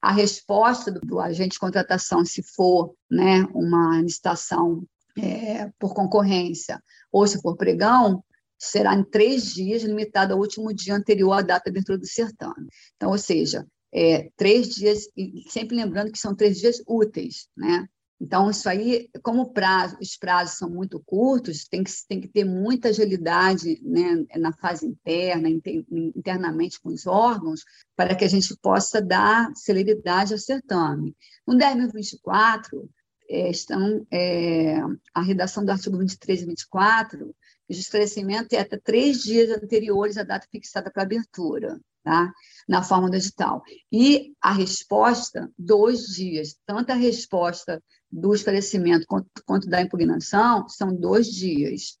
A 0.00 0.12
resposta 0.12 0.92
do, 0.92 1.00
do 1.00 1.18
agente 1.18 1.54
de 1.54 1.58
contratação, 1.58 2.24
se 2.24 2.44
for 2.44 2.94
né, 3.10 3.42
uma 3.52 4.00
licitação 4.00 4.86
é, 5.18 5.70
por 5.78 5.94
concorrência 5.94 6.82
ou 7.10 7.26
se 7.26 7.40
for 7.40 7.56
pregão, 7.56 8.22
será 8.58 8.94
em 8.94 9.04
três 9.04 9.52
dias, 9.52 9.82
limitado 9.82 10.32
ao 10.32 10.38
último 10.38 10.72
dia 10.72 10.94
anterior 10.94 11.32
à 11.32 11.42
data 11.42 11.64
de 11.64 11.70
abertura 11.70 11.98
do 11.98 12.06
certame. 12.06 12.68
Então, 12.96 13.10
ou 13.10 13.18
seja, 13.18 13.66
é, 13.92 14.30
três 14.36 14.68
dias, 14.74 15.08
e 15.16 15.44
sempre 15.48 15.76
lembrando 15.76 16.12
que 16.12 16.18
são 16.18 16.34
três 16.34 16.58
dias 16.58 16.82
úteis, 16.86 17.48
né? 17.56 17.86
Então, 18.22 18.48
isso 18.48 18.68
aí, 18.68 19.10
como 19.20 19.52
prazo, 19.52 19.96
os 20.00 20.16
prazos 20.16 20.56
são 20.56 20.70
muito 20.70 21.02
curtos, 21.04 21.66
tem 21.66 21.82
que, 21.82 21.90
tem 22.08 22.20
que 22.20 22.28
ter 22.28 22.44
muita 22.44 22.90
agilidade 22.90 23.80
né, 23.82 24.24
na 24.36 24.52
fase 24.52 24.86
interna, 24.86 25.48
internamente 25.90 26.80
com 26.80 26.90
os 26.90 27.04
órgãos, 27.04 27.64
para 27.96 28.14
que 28.14 28.24
a 28.24 28.28
gente 28.28 28.56
possa 28.62 29.02
dar 29.02 29.50
celeridade 29.56 30.32
ao 30.32 30.38
certame. 30.38 31.16
No 31.44 31.56
10.024, 31.56 32.88
é, 33.32 33.50
estão 33.50 34.06
é, 34.10 34.76
a 35.14 35.22
redação 35.22 35.64
do 35.64 35.72
artigo 35.72 35.96
23 35.96 36.42
e 36.42 36.46
24, 36.46 37.28
o 37.28 37.34
esclarecimento 37.72 38.54
é 38.54 38.58
até 38.58 38.76
três 38.76 39.22
dias 39.22 39.50
anteriores 39.50 40.18
à 40.18 40.22
data 40.22 40.46
fixada 40.50 40.90
para 40.90 41.02
abertura, 41.02 41.80
tá? 42.04 42.30
na 42.68 42.82
forma 42.82 43.08
do 43.08 43.16
edital. 43.16 43.62
E 43.90 44.34
a 44.40 44.52
resposta, 44.52 45.50
dois 45.58 46.08
dias. 46.08 46.56
Tanto 46.66 46.90
a 46.90 46.94
resposta 46.94 47.82
do 48.10 48.34
esclarecimento 48.34 49.06
quanto, 49.06 49.28
quanto 49.46 49.68
da 49.68 49.80
impugnação 49.80 50.68
são 50.68 50.94
dois 50.94 51.28
dias. 51.28 51.98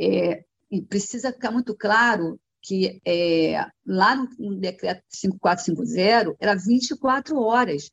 É, 0.00 0.44
e 0.68 0.82
precisa 0.82 1.32
ficar 1.32 1.52
muito 1.52 1.76
claro 1.76 2.40
que 2.60 3.00
é, 3.06 3.64
lá 3.86 4.16
no, 4.16 4.28
no 4.38 4.58
decreto 4.58 5.04
5450 5.08 6.36
era 6.40 6.56
24 6.56 7.38
horas. 7.38 7.90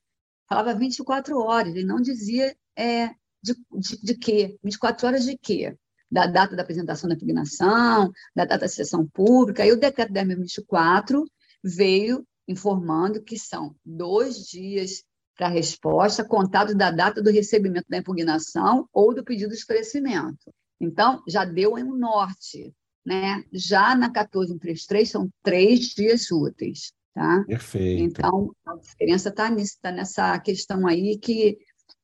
Falava 0.48 0.74
24 0.74 1.38
horas, 1.38 1.76
ele 1.76 1.86
não 1.86 2.02
dizia 2.02 2.56
é, 2.80 3.12
de, 3.44 3.54
de, 3.72 4.02
de 4.02 4.16
quê? 4.16 4.58
24 4.64 5.08
horas 5.08 5.26
de 5.26 5.38
quê? 5.38 5.76
Da 6.10 6.26
data 6.26 6.56
da 6.56 6.64
apresentação 6.64 7.10
da 7.10 7.16
impugnação, 7.16 8.12
da 8.36 8.46
data 8.46 8.60
da 8.60 8.68
sessão 8.68 9.06
pública. 9.08 9.66
E 9.66 9.72
o 9.72 9.80
decreto 9.80 10.14
10.024 10.14 11.24
veio 11.64 12.26
informando 12.48 13.22
que 13.22 13.38
são 13.38 13.76
dois 13.86 14.48
dias 14.48 15.04
para 15.38 15.48
a 15.48 15.52
resposta, 15.52 16.26
contados 16.26 16.76
da 16.76 16.90
data 16.90 17.22
do 17.22 17.30
recebimento 17.30 17.86
da 17.88 17.98
impugnação 17.98 18.88
ou 18.92 19.14
do 19.14 19.24
pedido 19.24 19.52
de 19.52 19.58
esclarecimento. 19.58 20.52
Então, 20.82 21.22
já 21.28 21.46
deu 21.46 21.76
um 21.76 21.96
norte. 21.96 22.74
Né? 23.06 23.44
Já 23.54 23.96
na 23.96 24.12
14133 24.12 25.10
são 25.10 25.30
três 25.44 25.80
dias 25.90 26.32
úteis. 26.32 26.92
Tá? 27.14 27.44
Perfeito. 27.46 28.04
Então, 28.04 28.54
a 28.66 28.76
diferença 28.76 29.30
está 29.30 29.50
tá 29.82 29.92
nessa 29.92 30.40
questão 30.40 30.88
aí 30.88 31.18
que 31.18 31.58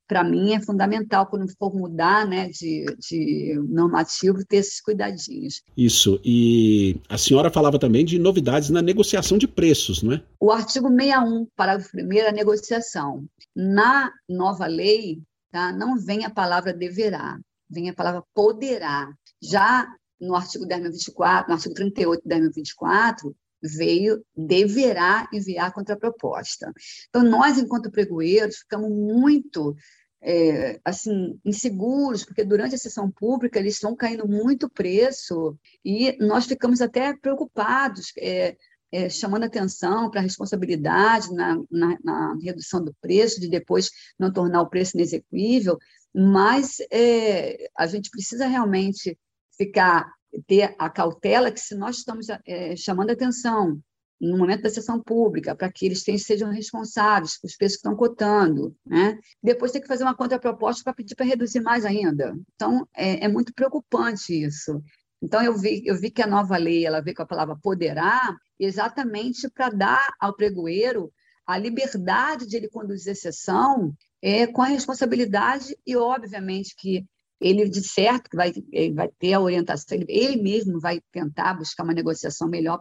para 0.07 0.24
mim 0.24 0.53
é 0.53 0.62
fundamental 0.62 1.25
quando 1.27 1.47
for 1.57 1.74
mudar 1.74 2.27
né, 2.27 2.50
de, 2.50 2.85
de 3.00 3.59
normativo 3.67 4.45
ter 4.45 4.57
esses 4.57 4.81
cuidadinhos. 4.81 5.62
Isso, 5.75 6.19
e 6.24 7.01
a 7.09 7.17
senhora 7.17 7.51
falava 7.51 7.79
também 7.79 8.05
de 8.05 8.19
novidades 8.19 8.69
na 8.69 8.81
negociação 8.81 9.38
de 9.38 9.47
preços, 9.47 10.03
não 10.03 10.13
é? 10.13 10.24
O 10.39 10.51
artigo 10.51 10.89
61, 10.89 11.47
parágrafo 11.55 11.89
1 11.95 12.27
a 12.27 12.31
negociação. 12.31 13.25
Na 13.55 14.12
nova 14.29 14.67
lei, 14.67 15.21
tá, 15.51 15.71
não 15.71 15.97
vem 15.97 16.25
a 16.25 16.29
palavra 16.29 16.74
deverá, 16.74 17.39
vem 17.69 17.89
a 17.89 17.93
palavra 17.93 18.24
poderá. 18.33 19.12
Já 19.41 19.88
no 20.19 20.35
artigo 20.35 20.65
10.024, 20.65 21.47
no 21.47 21.53
artigo 21.53 21.75
38 21.75 22.21
de 22.24 22.35
10.024, 22.35 23.33
veio, 23.65 24.24
deverá 24.36 25.27
enviar 25.34 25.74
contraproposta. 25.74 26.72
Então, 27.10 27.24
nós, 27.24 27.57
enquanto 27.57 27.91
pregoeiros, 27.91 28.57
ficamos 28.57 28.89
muito 28.89 29.75
é, 30.22 30.79
assim 30.84 31.39
inseguros, 31.45 32.25
porque 32.25 32.43
durante 32.43 32.74
a 32.74 32.79
sessão 32.79 33.12
pública 33.12 33.60
eles 33.60 33.75
estão 33.75 33.95
caindo 33.95 34.27
muito 34.27 34.69
preço 34.69 35.57
e 35.84 36.17
nós 36.19 36.45
ficamos 36.45 36.81
até 36.81 37.15
preocupados, 37.15 38.12
é, 38.17 38.57
é, 38.91 39.10
chamando 39.10 39.43
atenção 39.43 40.10
para 40.10 40.22
a 40.22 40.24
responsabilidade 40.24 41.31
na, 41.34 41.62
na, 41.69 41.98
na, 42.03 42.38
redução 42.41 42.84
do 42.84 42.95
preço, 43.00 43.39
de 43.39 43.48
depois 43.48 43.89
não 44.17 44.34
tornar 44.34 44.62
o 44.62 44.69
preço 44.69 44.98
inexequível, 44.98 45.77
mas 46.13 46.77
é, 46.91 47.69
a 47.77 47.86
gente 47.86 48.10
precisa 48.10 48.48
realmente 48.48 49.17
ficar 49.57 50.12
ter 50.48 50.75
a 50.77 50.89
cautela 50.89 51.51
que 51.51 51.60
se 51.60 51.75
nós 51.75 51.98
estamos 51.98 52.27
é, 52.46 52.75
chamando 52.75 53.12
atenção 53.12 53.80
no 54.20 54.38
momento 54.38 54.63
da 54.63 54.70
sessão 54.70 55.01
pública, 55.01 55.56
para 55.56 55.72
que 55.72 55.86
eles 55.86 56.04
tenham, 56.04 56.18
sejam 56.18 56.50
responsáveis 56.50 57.38
os 57.44 57.56
preços 57.56 57.77
que 57.77 57.88
estão 57.88 57.96
cotando, 57.96 58.75
né? 58.86 59.20
Depois 59.44 59.72
tem 59.72 59.82
que 59.82 59.88
fazer 59.88 60.04
uma 60.04 60.15
contraproposta 60.15 60.84
para 60.84 60.94
pedir 60.94 61.15
para 61.15 61.25
reduzir 61.25 61.60
mais 61.60 61.86
ainda. 61.86 62.34
Então, 62.56 62.88
é, 62.96 63.25
é, 63.25 63.27
muito 63.27 63.54
preocupante 63.54 64.34
isso. 64.34 64.82
Então, 65.22 65.42
eu 65.42 65.58
vi, 65.58 65.84
eu 65.86 65.96
vi 66.00 66.10
que 66.10 66.22
a 66.22 66.27
nova 66.27 66.58
lei, 66.58 66.86
ela 66.86 67.01
veio 67.01 67.15
com 67.15 67.24
a 67.24 67.27
palavra 67.27 67.58
poderá, 67.62 68.36
exatamente 68.60 69.50
para 69.50 69.70
dar 69.70 70.13
ao 70.20 70.36
pregoeiro 70.36 71.12
a 71.46 71.58
liberdade 71.58 72.48
de 72.48 72.56
ele 72.56 72.70
conduzir 72.70 73.12
a 73.12 73.15
sessão 73.15 73.94
é, 74.22 74.48
com 74.48 74.62
a 74.62 74.68
responsabilidade 74.68 75.77
e, 75.86 75.96
obviamente, 75.96 76.75
que 76.75 77.06
ele 77.39 77.68
de 77.70 77.88
certo 77.88 78.30
que 78.30 78.38
vai, 78.38 78.54
vai 78.94 79.10
ter 79.20 79.34
a 79.34 79.39
orientação, 79.39 79.98
ele 80.08 80.42
mesmo 80.42 80.80
vai 80.80 81.01
tentar 81.12 81.54
buscar 81.54 81.84
uma 81.84 81.94
negociação 81.94 82.48
melhor 82.48 82.80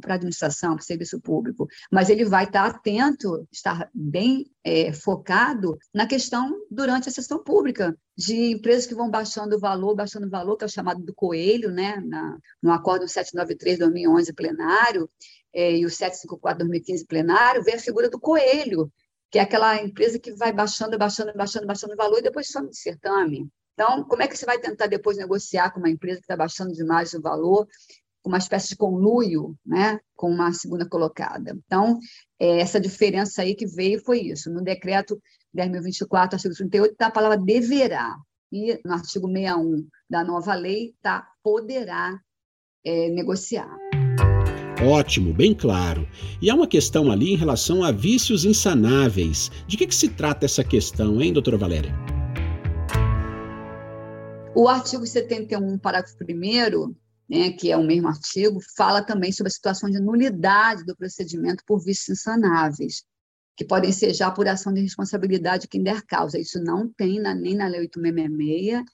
para 0.00 0.12
a 0.12 0.14
administração, 0.14 0.74
para 0.74 0.82
o 0.82 0.86
serviço 0.86 1.20
público, 1.20 1.66
mas 1.90 2.08
ele 2.08 2.24
vai 2.24 2.44
estar 2.44 2.64
atento, 2.66 3.46
estar 3.52 3.88
bem 3.94 4.50
é, 4.64 4.92
focado 4.92 5.76
na 5.94 6.06
questão 6.06 6.54
durante 6.70 7.08
a 7.08 7.12
sessão 7.12 7.42
pública, 7.42 7.96
de 8.16 8.52
empresas 8.52 8.86
que 8.86 8.94
vão 8.94 9.10
baixando 9.10 9.56
o 9.56 9.60
valor, 9.60 9.94
baixando 9.94 10.26
o 10.26 10.30
valor, 10.30 10.56
que 10.56 10.64
é 10.64 10.66
o 10.66 10.70
chamado 10.70 11.02
do 11.02 11.14
coelho, 11.14 11.70
né, 11.70 12.02
na, 12.04 12.36
no 12.62 12.72
acordo 12.72 13.04
793-2011 13.06 14.34
plenário, 14.34 15.08
é, 15.52 15.76
e 15.76 15.86
o 15.86 15.88
754-2015 15.88 17.06
plenário, 17.06 17.62
vem 17.62 17.74
a 17.74 17.80
figura 17.80 18.10
do 18.10 18.18
coelho, 18.18 18.90
que 19.30 19.38
é 19.38 19.42
aquela 19.42 19.82
empresa 19.82 20.18
que 20.18 20.32
vai 20.34 20.52
baixando, 20.52 20.98
baixando, 20.98 21.32
baixando, 21.34 21.66
baixando 21.66 21.92
o 21.94 21.96
valor 21.96 22.18
e 22.18 22.22
depois 22.22 22.50
some 22.50 22.70
de 22.70 22.78
certame. 22.78 23.48
Então, 23.74 24.04
como 24.04 24.22
é 24.22 24.26
que 24.26 24.36
você 24.36 24.44
vai 24.44 24.58
tentar 24.58 24.86
depois 24.86 25.16
negociar 25.16 25.70
com 25.70 25.78
uma 25.78 25.90
empresa 25.90 26.16
que 26.18 26.24
está 26.24 26.36
baixando 26.36 26.72
demais 26.72 27.12
o 27.14 27.20
valor, 27.20 27.68
com 28.22 28.30
uma 28.30 28.38
espécie 28.38 28.70
de 28.70 28.76
conluio, 28.76 29.54
né, 29.64 30.00
com 30.16 30.30
uma 30.30 30.52
segunda 30.52 30.88
colocada? 30.88 31.56
Então, 31.64 31.98
é, 32.40 32.60
essa 32.60 32.80
diferença 32.80 33.42
aí 33.42 33.54
que 33.54 33.66
veio 33.66 34.02
foi 34.04 34.20
isso. 34.20 34.50
No 34.50 34.62
decreto 34.62 35.20
10.024, 35.56 36.34
artigo 36.34 36.54
38, 36.54 36.92
está 36.92 37.06
a 37.06 37.12
palavra 37.12 37.38
deverá. 37.38 38.16
E 38.50 38.80
no 38.84 38.94
artigo 38.94 39.28
61 39.28 39.86
da 40.08 40.24
nova 40.24 40.54
lei 40.54 40.90
está 40.90 41.28
poderá 41.42 42.18
é, 42.84 43.10
negociar. 43.10 43.87
Ótimo, 44.80 45.34
bem 45.34 45.54
claro. 45.54 46.08
E 46.40 46.48
há 46.48 46.54
uma 46.54 46.68
questão 46.68 47.10
ali 47.10 47.32
em 47.32 47.36
relação 47.36 47.82
a 47.82 47.90
vícios 47.90 48.44
insanáveis. 48.44 49.50
De 49.66 49.76
que, 49.76 49.88
que 49.88 49.94
se 49.94 50.08
trata 50.08 50.46
essa 50.46 50.62
questão, 50.62 51.20
hein, 51.20 51.32
doutora 51.32 51.58
Valéria? 51.58 51.92
O 54.54 54.68
artigo 54.68 55.04
71, 55.04 55.78
parágrafo 55.78 56.16
1 56.22 56.94
né, 57.28 57.50
que 57.50 57.72
é 57.72 57.76
o 57.76 57.84
mesmo 57.84 58.06
artigo, 58.06 58.60
fala 58.76 59.02
também 59.02 59.32
sobre 59.32 59.48
a 59.48 59.52
situação 59.52 59.90
de 59.90 60.00
nulidade 60.00 60.84
do 60.84 60.96
procedimento 60.96 61.64
por 61.66 61.80
vícios 61.80 62.10
insanáveis, 62.10 63.02
que 63.56 63.64
podem 63.64 63.90
ser 63.90 64.14
já 64.14 64.30
por 64.30 64.46
ação 64.46 64.72
de 64.72 64.80
responsabilidade 64.80 65.62
de 65.62 65.68
quem 65.68 65.82
der 65.82 66.02
causa. 66.02 66.38
Isso 66.38 66.62
não 66.62 66.88
tem 66.88 67.20
na, 67.20 67.34
nem 67.34 67.56
na 67.56 67.66
Lei 67.66 67.80
866 67.80 68.84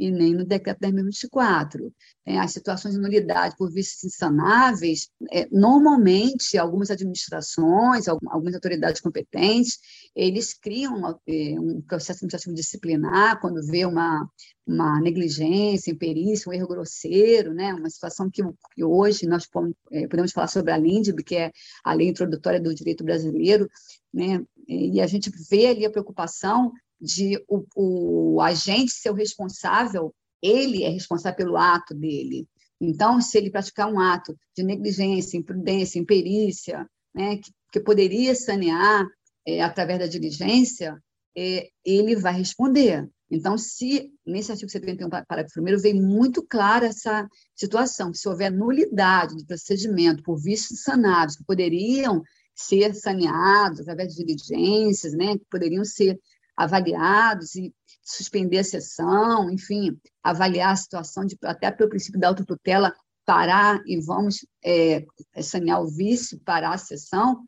e 0.00 0.10
nem 0.10 0.34
no 0.34 0.46
decreto 0.46 0.80
10.024. 0.80 1.92
É, 2.24 2.38
as 2.38 2.52
situações 2.52 2.94
de 2.94 3.00
nulidade 3.00 3.54
por 3.58 3.70
vícios 3.70 4.02
insanáveis, 4.02 5.10
é, 5.30 5.46
normalmente, 5.52 6.56
algumas 6.56 6.90
administrações, 6.90 8.08
algumas 8.08 8.54
autoridades 8.54 9.02
competentes, 9.02 9.78
eles 10.16 10.54
criam 10.54 11.20
é, 11.28 11.60
um 11.60 11.82
processo 11.82 12.18
administrativo 12.18 12.54
disciplinar 12.54 13.38
quando 13.42 13.64
vê 13.66 13.84
uma, 13.84 14.26
uma 14.66 14.98
negligência, 15.00 15.90
imperícia, 15.90 16.48
um 16.48 16.54
erro 16.54 16.68
grosseiro, 16.68 17.52
né? 17.52 17.74
uma 17.74 17.90
situação 17.90 18.30
que, 18.30 18.42
que 18.74 18.82
hoje 18.82 19.26
nós 19.26 19.46
podemos 19.46 20.32
falar 20.32 20.48
sobre 20.48 20.72
a 20.72 20.78
LINDB, 20.78 21.22
que 21.22 21.36
é 21.36 21.52
a 21.84 21.92
Lei 21.92 22.08
Introdutória 22.08 22.60
do 22.60 22.74
Direito 22.74 23.04
Brasileiro, 23.04 23.68
né? 24.14 24.42
e 24.66 24.98
a 24.98 25.06
gente 25.06 25.30
vê 25.50 25.66
ali 25.66 25.84
a 25.84 25.90
preocupação 25.90 26.72
de 27.00 27.42
o, 27.48 27.64
o 27.74 28.40
agente 28.40 28.92
ser 28.92 29.10
o 29.10 29.14
responsável, 29.14 30.14
ele 30.42 30.84
é 30.84 30.88
responsável 30.88 31.36
pelo 31.36 31.56
ato 31.56 31.94
dele. 31.94 32.46
Então, 32.80 33.20
se 33.20 33.36
ele 33.36 33.50
praticar 33.50 33.92
um 33.92 34.00
ato 34.00 34.36
de 34.56 34.62
negligência, 34.62 35.36
imprudência, 35.36 35.98
imperícia, 35.98 36.88
né, 37.14 37.36
que, 37.36 37.52
que 37.72 37.80
poderia 37.80 38.34
sanear 38.34 39.06
é, 39.46 39.62
através 39.62 39.98
da 39.98 40.06
diligência, 40.06 40.98
é, 41.36 41.68
ele 41.84 42.16
vai 42.16 42.34
responder. 42.34 43.08
Então, 43.30 43.56
se 43.56 44.10
nesse 44.26 44.50
artigo 44.50 44.70
71, 44.70 45.08
parágrafo 45.08 45.60
1, 45.60 45.78
vem 45.78 46.02
muito 46.02 46.42
clara 46.42 46.86
essa 46.86 47.28
situação, 47.54 48.12
se 48.12 48.28
houver 48.28 48.50
nulidade 48.50 49.36
do 49.36 49.46
procedimento 49.46 50.22
por 50.22 50.36
vícios 50.36 50.82
sanados 50.82 51.36
que 51.36 51.44
poderiam 51.44 52.22
ser 52.54 52.94
saneados 52.94 53.80
através 53.80 54.14
de 54.14 54.24
diligências, 54.24 55.12
né, 55.12 55.38
que 55.38 55.44
poderiam 55.50 55.84
ser 55.84 56.18
avaliados 56.62 57.54
e 57.54 57.74
suspender 58.02 58.58
a 58.58 58.64
sessão, 58.64 59.50
enfim, 59.50 59.98
avaliar 60.22 60.72
a 60.72 60.76
situação, 60.76 61.24
de, 61.24 61.36
até 61.42 61.70
pelo 61.70 61.88
princípio 61.88 62.20
da 62.20 62.28
autotutela, 62.28 62.94
parar 63.24 63.80
e 63.86 63.98
vamos 64.00 64.44
é, 64.62 65.04
sanear 65.40 65.82
o 65.82 65.88
vício, 65.88 66.38
parar 66.44 66.74
a 66.74 66.78
sessão, 66.78 67.44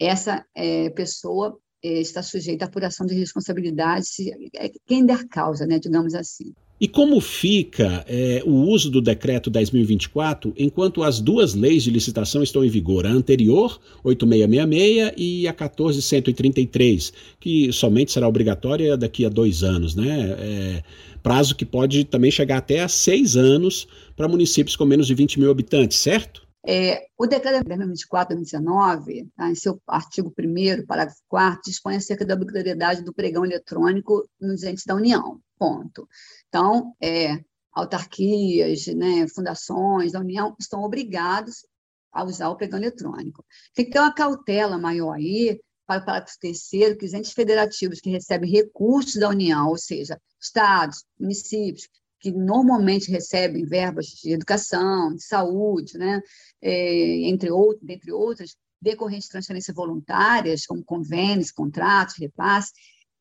essa 0.00 0.44
é, 0.54 0.88
pessoa 0.90 1.58
é, 1.82 2.00
está 2.00 2.22
sujeita 2.22 2.64
à 2.64 2.68
apuração 2.68 3.06
de 3.06 3.14
responsabilidade, 3.14 4.06
se, 4.06 4.32
é, 4.54 4.70
quem 4.86 5.04
der 5.04 5.28
causa, 5.28 5.66
né, 5.66 5.78
digamos 5.78 6.14
assim. 6.14 6.54
E 6.84 6.88
como 6.88 7.18
fica 7.18 8.04
é, 8.06 8.42
o 8.44 8.50
uso 8.50 8.90
do 8.90 9.00
decreto 9.00 9.50
10.024 9.50 10.52
enquanto 10.54 11.02
as 11.02 11.18
duas 11.18 11.54
leis 11.54 11.82
de 11.82 11.90
licitação 11.90 12.42
estão 12.42 12.62
em 12.62 12.68
vigor, 12.68 13.06
a 13.06 13.08
anterior, 13.08 13.80
8666, 14.02 15.14
e 15.16 15.48
a 15.48 15.54
14133, 15.54 17.10
que 17.40 17.72
somente 17.72 18.12
será 18.12 18.28
obrigatória 18.28 18.98
daqui 18.98 19.24
a 19.24 19.30
dois 19.30 19.62
anos, 19.62 19.94
né? 19.94 20.36
É, 20.38 20.82
prazo 21.22 21.56
que 21.56 21.64
pode 21.64 22.04
também 22.04 22.30
chegar 22.30 22.58
até 22.58 22.80
a 22.80 22.88
seis 22.88 23.34
anos 23.34 23.88
para 24.14 24.28
municípios 24.28 24.76
com 24.76 24.84
menos 24.84 25.06
de 25.06 25.14
20 25.14 25.40
mil 25.40 25.50
habitantes, 25.50 25.96
certo? 25.96 26.44
É, 26.66 27.06
o 27.18 27.26
decreto 27.26 27.68
1024 27.68 28.34
2019, 28.34 29.28
tá, 29.36 29.50
em 29.50 29.54
seu 29.54 29.78
artigo 29.86 30.32
1 30.38 30.86
parágrafo 30.86 31.20
4 31.28 31.60
dispõe 31.64 31.96
acerca 31.96 32.24
da 32.24 32.34
obrigatoriedade 32.34 33.04
do 33.04 33.12
pregão 33.12 33.44
eletrônico 33.44 34.26
nos 34.40 34.62
entes 34.62 34.84
da 34.86 34.94
União, 34.94 35.40
ponto. 35.58 36.08
Então, 36.54 36.94
é, 37.02 37.40
autarquias, 37.72 38.86
né, 38.86 39.26
fundações 39.26 40.12
da 40.12 40.20
União 40.20 40.54
estão 40.56 40.84
obrigados 40.84 41.66
a 42.12 42.22
usar 42.22 42.48
o 42.48 42.54
pregão 42.56 42.78
eletrônico. 42.78 43.44
Tem 43.74 43.84
que 43.84 43.90
ter 43.90 43.98
uma 43.98 44.14
cautela 44.14 44.78
maior 44.78 45.14
aí 45.14 45.60
para 45.84 46.00
o 46.00 46.04
parágrafo 46.04 46.38
terceiro, 46.38 46.96
que 46.96 47.06
os 47.06 47.12
entes 47.12 47.32
federativos 47.32 47.98
que 47.98 48.08
recebem 48.08 48.48
recursos 48.48 49.16
da 49.16 49.30
União, 49.30 49.68
ou 49.68 49.76
seja, 49.76 50.16
estados, 50.40 51.04
municípios, 51.18 51.88
que 52.20 52.30
normalmente 52.30 53.10
recebem 53.10 53.66
verbas 53.66 54.06
de 54.06 54.32
educação, 54.32 55.12
de 55.12 55.24
saúde, 55.24 55.98
né, 55.98 56.20
é, 56.62 57.28
entre, 57.28 57.50
outras, 57.50 58.56
decorrentes 58.80 59.24
de 59.24 59.32
transferências 59.32 59.74
voluntárias, 59.74 60.66
como 60.66 60.84
convênios, 60.84 61.50
contratos, 61.50 62.14
repasses, 62.16 62.72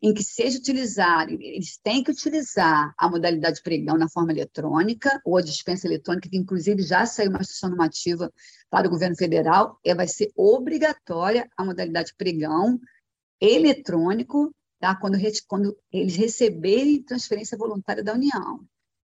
em 0.04 0.13
que 0.13 0.22
seja 0.22 0.60
utilizar, 0.60 1.30
eles 1.30 1.78
têm 1.78 2.04
que 2.04 2.12
utilizar 2.12 2.94
a 2.98 3.10
modalidade 3.10 3.62
pregão 3.63 3.98
na 3.98 4.10
forma 4.10 4.34
eletrônica, 4.34 5.22
ou 5.24 5.38
a 5.38 5.42
dispensa 5.42 5.88
eletrônica, 5.88 6.30
que 6.30 6.36
inclusive 6.38 6.82
já 6.82 7.06
saiu 7.06 7.30
uma 7.30 7.39
instrução 7.39 7.70
normativa 7.70 8.30
para 8.70 8.86
o 8.86 8.89
governo 8.92 9.16
federal, 9.16 9.80
e 9.82 9.96
vai 9.96 10.06
ser 10.06 10.30
obrigatória 10.36 11.50
a 11.56 11.63
modalidade 11.63 12.13
pregão 12.18 12.78
eletrônico, 13.39 14.54
tá? 14.78 14.94
quando, 14.94 15.18
quando 15.48 15.78
eles 15.89 16.18
receberem 16.18 17.02
transferência 17.02 17.58
voluntária 17.58 18.04
da 18.04 18.13
União. 18.13 18.60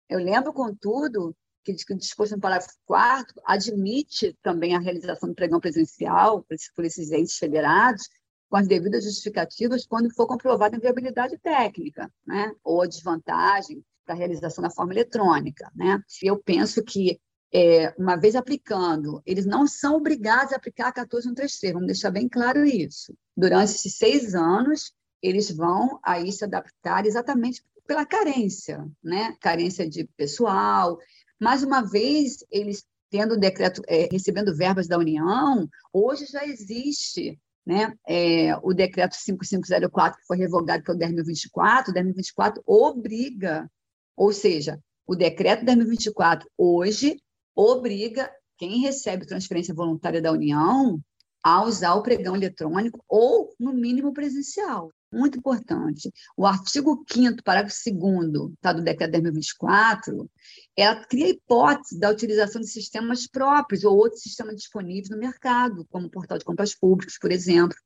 Eu 0.09 0.19
lembro, 0.19 0.51
contudo, 0.55 1.37
que 1.63 1.73
o 1.93 1.99
disposto 1.99 2.37
no 2.37 2.41
parágrafo 2.41 2.73
4 2.87 3.39
admite 3.45 4.35
também 4.41 4.75
a 4.75 4.81
realização 4.81 5.29
do 5.29 5.35
pregão 5.35 5.61
presencial 5.61 6.43
por 6.75 6.85
esses 6.87 7.13
entes 7.13 7.37
federados, 7.37 8.09
com 8.57 8.61
as 8.61 8.66
devidas 8.66 9.05
justificativas, 9.05 9.85
quando 9.85 10.11
for 10.14 10.27
comprovada 10.27 10.79
a 10.79 10.81
viabilidade 10.81 11.37
técnica, 11.37 12.11
né? 12.27 12.51
ou 12.64 12.81
a 12.81 12.87
desvantagem 12.87 13.85
para 14.07 14.14
a 14.14 14.19
realização 14.19 14.62
da 14.62 14.71
forma 14.71 14.95
eletrônica. 14.95 15.71
Né? 15.75 16.03
Eu 16.23 16.38
penso 16.42 16.83
que, 16.83 17.21
é, 17.53 17.92
uma 17.99 18.16
vez 18.16 18.35
aplicando, 18.35 19.21
eles 19.27 19.45
não 19.45 19.66
são 19.66 19.97
obrigados 19.97 20.55
a 20.55 20.57
aplicar 20.57 20.88
a 20.88 20.92
14133, 20.92 21.75
vamos 21.75 21.87
deixar 21.87 22.11
bem 22.11 22.31
claro 22.31 22.64
isso. 22.64 23.14
Durante 23.37 23.73
esses 23.73 23.99
seis 23.99 24.35
anos, 24.35 24.90
eles 25.23 25.51
vão 25.51 26.01
aí 26.03 26.33
se 26.33 26.42
adaptar 26.42 27.05
exatamente 27.05 27.62
pela 27.87 28.07
carência, 28.07 28.88
né? 29.05 29.37
Carência 29.38 29.87
de 29.87 30.09
pessoal. 30.16 30.99
Mais 31.38 31.62
uma 31.62 31.83
vez, 31.83 32.42
eles 32.51 32.87
tendo 33.11 33.37
decreto, 33.37 33.83
é, 33.87 34.09
recebendo 34.11 34.57
verbas 34.57 34.88
da 34.88 34.99
União, 34.99 35.69
hoje 35.92 36.25
já 36.27 36.45
existe 36.47 37.38
né, 37.66 37.92
é, 38.07 38.57
o 38.62 38.72
decreto 38.72 39.16
5504, 39.16 40.20
que 40.20 40.26
foi 40.26 40.37
revogado 40.37 40.85
pelo 40.85 40.98
10.024, 40.98 41.88
o 41.88 41.92
10.024 41.92 42.62
obriga, 42.64 43.70
ou 44.16 44.33
seja, 44.33 44.81
o 45.07 45.16
decreto 45.16 45.64
10.024 45.64 46.44
hoje 46.57 47.20
obriga 47.55 48.31
quem 48.57 48.81
recebe 48.81 49.26
transferência 49.26 49.74
voluntária 49.74 50.22
da 50.22 50.33
União 50.33 51.00
a 51.42 51.64
usar 51.64 51.94
o 51.94 52.02
pregão 52.02 52.37
eletrônico 52.37 53.05
ou, 53.09 53.55
no 53.59 53.72
mínimo, 53.72 54.12
presencial 54.12 54.90
muito 55.12 55.38
importante. 55.38 56.12
O 56.37 56.47
artigo 56.47 57.05
5 57.09 57.42
parágrafo 57.42 57.77
2 57.85 58.53
tá, 58.61 58.73
do 58.73 58.83
decreto 58.83 59.12
10.024, 59.12 60.29
ela 60.77 61.05
cria 61.07 61.27
a 61.27 61.31
hipótese 61.31 61.99
da 61.99 62.11
utilização 62.11 62.61
de 62.61 62.69
sistemas 62.69 63.27
próprios 63.27 63.85
ou 63.85 63.97
outros 63.97 64.23
sistemas 64.23 64.57
disponíveis 64.57 65.09
no 65.09 65.19
mercado, 65.19 65.87
como 65.90 66.07
o 66.07 66.11
portal 66.11 66.38
de 66.38 66.45
compras 66.45 66.75
públicas, 66.75 67.19
por 67.19 67.31
exemplo, 67.33 67.77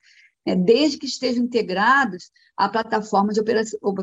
né, 0.46 0.56
desde 0.56 0.98
que 0.98 1.06
estejam 1.06 1.44
integrados 1.44 2.30
à 2.56 2.68
plataforma 2.68 3.32
de 3.32 3.40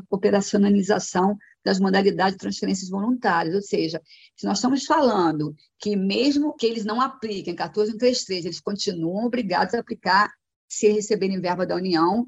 operacionalização 0.09 1.37
das 1.63 1.79
modalidades 1.79 2.33
de 2.33 2.39
transferências 2.39 2.89
voluntárias. 2.89 3.55
Ou 3.55 3.61
seja, 3.61 4.01
se 4.35 4.45
nós 4.45 4.57
estamos 4.57 4.85
falando 4.85 5.55
que, 5.79 5.95
mesmo 5.95 6.55
que 6.55 6.65
eles 6.65 6.85
não 6.85 7.01
apliquem 7.01 7.55
14.133, 7.55 8.45
eles 8.45 8.59
continuam 8.59 9.25
obrigados 9.25 9.73
a 9.73 9.79
aplicar 9.79 10.31
se 10.67 10.89
receberem 10.89 11.41
verba 11.41 11.65
da 11.65 11.75
União 11.75 12.27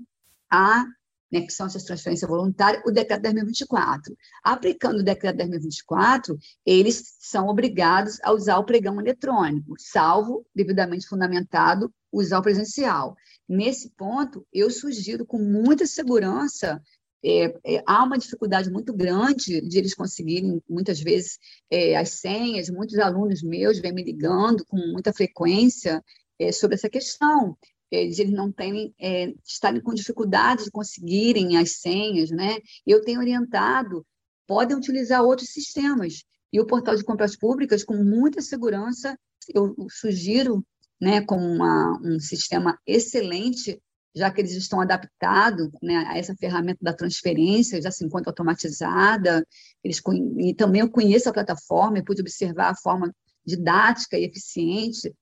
a 0.52 0.86
né, 1.32 1.42
que 1.42 1.54
são 1.54 1.68
essas 1.68 1.84
transferências 1.84 2.30
voluntárias, 2.30 2.82
o 2.86 2.92
decreto 2.92 3.22
10.024. 3.22 4.16
Aplicando 4.44 5.00
o 5.00 5.04
decreto 5.04 5.38
10.024, 5.38 6.38
eles 6.66 7.16
são 7.20 7.48
obrigados 7.48 8.20
a 8.24 8.32
usar 8.32 8.58
o 8.58 8.66
pregão 8.66 9.00
eletrônico, 9.00 9.76
salvo, 9.78 10.46
devidamente 10.56 11.08
fundamentado, 11.08 11.94
usar 12.12 12.40
o 12.40 12.42
presencial. 12.42 13.16
Nesse 13.48 13.92
ponto, 13.92 14.46
eu 14.52 14.70
sugiro 14.72 15.26
com 15.26 15.38
muita 15.38 15.86
segurança 15.86 16.82
é, 17.24 17.54
é, 17.66 17.84
há 17.86 18.04
uma 18.04 18.18
dificuldade 18.18 18.72
muito 18.72 18.94
grande 18.94 19.60
de 19.62 19.78
eles 19.78 19.94
conseguirem, 19.94 20.62
muitas 20.70 21.02
vezes, 21.02 21.38
é, 21.70 21.98
as 21.98 22.12
senhas. 22.12 22.70
Muitos 22.70 22.98
alunos 22.98 23.44
meus 23.44 23.78
vêm 23.80 23.94
me 23.94 24.04
ligando 24.04 24.66
com 24.66 24.78
muita 24.78 25.12
frequência 25.12 26.04
é, 26.40 26.52
sobre 26.54 26.76
essa 26.76 26.90
questão 26.90 27.58
de 27.92 28.22
eles 28.22 28.32
não 28.32 28.52
terem, 28.52 28.94
é, 29.00 29.34
estarem 29.46 29.82
com 29.82 29.94
dificuldade 29.94 30.66
de 30.66 30.72
conseguirem 30.72 31.58
as 31.58 31.80
senhas, 31.80 32.30
né? 32.30 32.58
Eu 32.86 33.04
tenho 33.04 33.20
orientado, 33.20 34.06
podem 34.48 34.78
utilizar 34.78 35.24
outros 35.24 35.50
sistemas. 35.50 36.24
E 36.52 36.60
o 36.60 36.66
portal 36.66 36.96
de 36.96 37.04
compras 37.04 37.36
públicas, 37.36 37.84
com 37.84 37.96
muita 37.96 38.42
segurança, 38.42 39.18
eu 39.54 39.76
sugiro 39.90 40.66
né, 41.00 41.22
como 41.22 41.46
uma, 41.46 42.00
um 42.04 42.20
sistema 42.20 42.78
excelente, 42.86 43.82
já 44.16 44.32
que 44.32 44.42
eles 44.42 44.54
estão 44.54 44.82
adaptados 44.82 45.70
né, 45.82 46.04
a 46.08 46.18
essa 46.18 46.36
ferramenta 46.36 46.80
da 46.82 46.94
transferência, 46.94 47.82
já 47.82 47.92
se 47.92 48.04
encontra 48.04 48.32
automatizada, 48.32 49.46
eles, 49.84 50.02
e 50.40 50.54
também 50.54 50.82
eu 50.82 50.90
conheço 50.90 51.30
a 51.30 51.34
plataforma 51.34 52.00
e 52.00 52.04
pude 52.04 52.22
observar 52.22 52.72
a 52.72 52.76
forma 52.76 53.14
didática 53.46 54.18
e 54.18 54.26
eficiente 54.26 55.14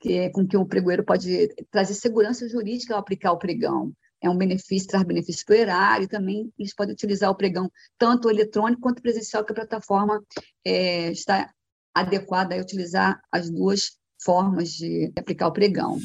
que 0.00 0.14
é 0.14 0.30
com 0.30 0.46
que 0.46 0.56
o 0.56 0.66
pregoeiro 0.66 1.04
pode 1.04 1.48
trazer 1.70 1.94
segurança 1.94 2.48
jurídica 2.48 2.94
ao 2.94 3.00
aplicar 3.00 3.32
o 3.32 3.38
pregão. 3.38 3.92
É 4.20 4.30
um 4.30 4.36
benefício, 4.36 4.88
traz 4.88 5.04
benefício 5.04 5.44
para 5.44 5.54
o 5.54 5.58
erário, 5.58 6.08
também 6.08 6.52
eles 6.58 6.74
podem 6.74 6.94
utilizar 6.94 7.30
o 7.30 7.36
pregão 7.36 7.70
tanto 7.98 8.30
eletrônico 8.30 8.80
quanto 8.80 9.02
presencial, 9.02 9.44
que 9.44 9.52
a 9.52 9.56
plataforma 9.56 10.22
é, 10.64 11.10
está 11.10 11.50
adequada 11.94 12.54
a 12.54 12.60
utilizar 12.60 13.20
as 13.30 13.50
duas 13.50 13.98
formas 14.22 14.70
de 14.70 15.12
aplicar 15.16 15.48
o 15.48 15.52
pregão. 15.52 15.98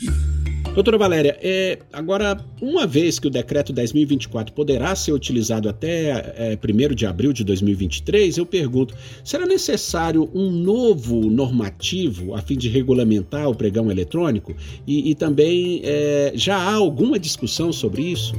Doutora 0.73 0.97
Valéria, 0.97 1.37
é, 1.41 1.79
agora, 1.91 2.39
uma 2.61 2.87
vez 2.87 3.19
que 3.19 3.27
o 3.27 3.29
decreto 3.29 3.73
10.024 3.73 4.53
poderá 4.53 4.95
ser 4.95 5.11
utilizado 5.11 5.67
até 5.67 6.11
é, 6.53 6.57
1 6.57 6.95
de 6.95 7.05
abril 7.05 7.33
de 7.33 7.43
2023, 7.43 8.37
eu 8.37 8.45
pergunto: 8.45 8.95
será 9.21 9.45
necessário 9.45 10.29
um 10.33 10.49
novo 10.49 11.29
normativo 11.29 12.33
a 12.33 12.41
fim 12.41 12.57
de 12.57 12.69
regulamentar 12.69 13.49
o 13.49 13.55
pregão 13.55 13.91
eletrônico? 13.91 14.55
E, 14.87 15.11
e 15.11 15.13
também 15.13 15.81
é, 15.83 16.31
já 16.35 16.55
há 16.55 16.73
alguma 16.73 17.19
discussão 17.19 17.73
sobre 17.73 18.03
isso? 18.03 18.33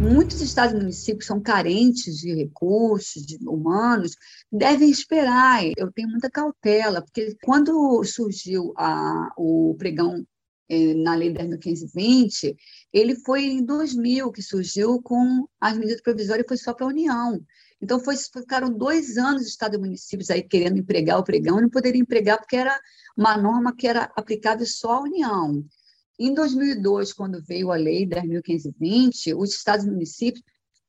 muitos 0.00 0.42
estados 0.42 0.74
e 0.74 0.78
municípios 0.78 1.26
são 1.26 1.40
carentes 1.40 2.18
de 2.18 2.34
recursos 2.34 3.24
de 3.24 3.38
humanos, 3.48 4.14
devem 4.52 4.90
esperar. 4.90 5.64
Eu 5.78 5.90
tenho 5.92 6.08
muita 6.08 6.28
cautela, 6.28 7.00
porque 7.00 7.34
quando 7.42 8.04
surgiu 8.04 8.74
a, 8.76 9.32
o 9.38 9.74
pregão 9.78 10.22
na 10.68 11.14
Lei 11.14 11.32
10.520, 11.32 12.56
ele 12.92 13.14
foi 13.16 13.44
em 13.44 13.64
2000 13.64 14.32
que 14.32 14.42
surgiu 14.42 15.00
com 15.02 15.46
as 15.60 15.76
medidas 15.76 16.00
provisórias 16.00 16.46
foi 16.46 16.56
só 16.56 16.72
para 16.72 16.86
a 16.86 16.88
União. 16.88 17.44
Então, 17.80 18.00
foi, 18.00 18.16
ficaram 18.16 18.70
dois 18.70 19.18
anos 19.18 19.46
Estado 19.46 19.76
e 19.76 19.78
municípios 19.78 20.30
aí 20.30 20.42
querendo 20.42 20.78
empregar 20.78 21.18
o 21.18 21.24
pregão 21.24 21.58
e 21.58 21.62
não 21.62 21.68
poderiam 21.68 22.02
empregar 22.02 22.38
porque 22.38 22.56
era 22.56 22.78
uma 23.16 23.36
norma 23.36 23.76
que 23.76 23.86
era 23.86 24.10
aplicável 24.16 24.66
só 24.66 24.92
à 24.92 25.00
União. 25.02 25.62
Em 26.18 26.32
2002, 26.32 27.12
quando 27.12 27.42
veio 27.42 27.70
a 27.70 27.76
Lei 27.76 28.06
10.520, 28.06 29.36
os 29.36 29.54
Estados 29.54 29.84
e 29.84 29.90
municípios 29.90 30.42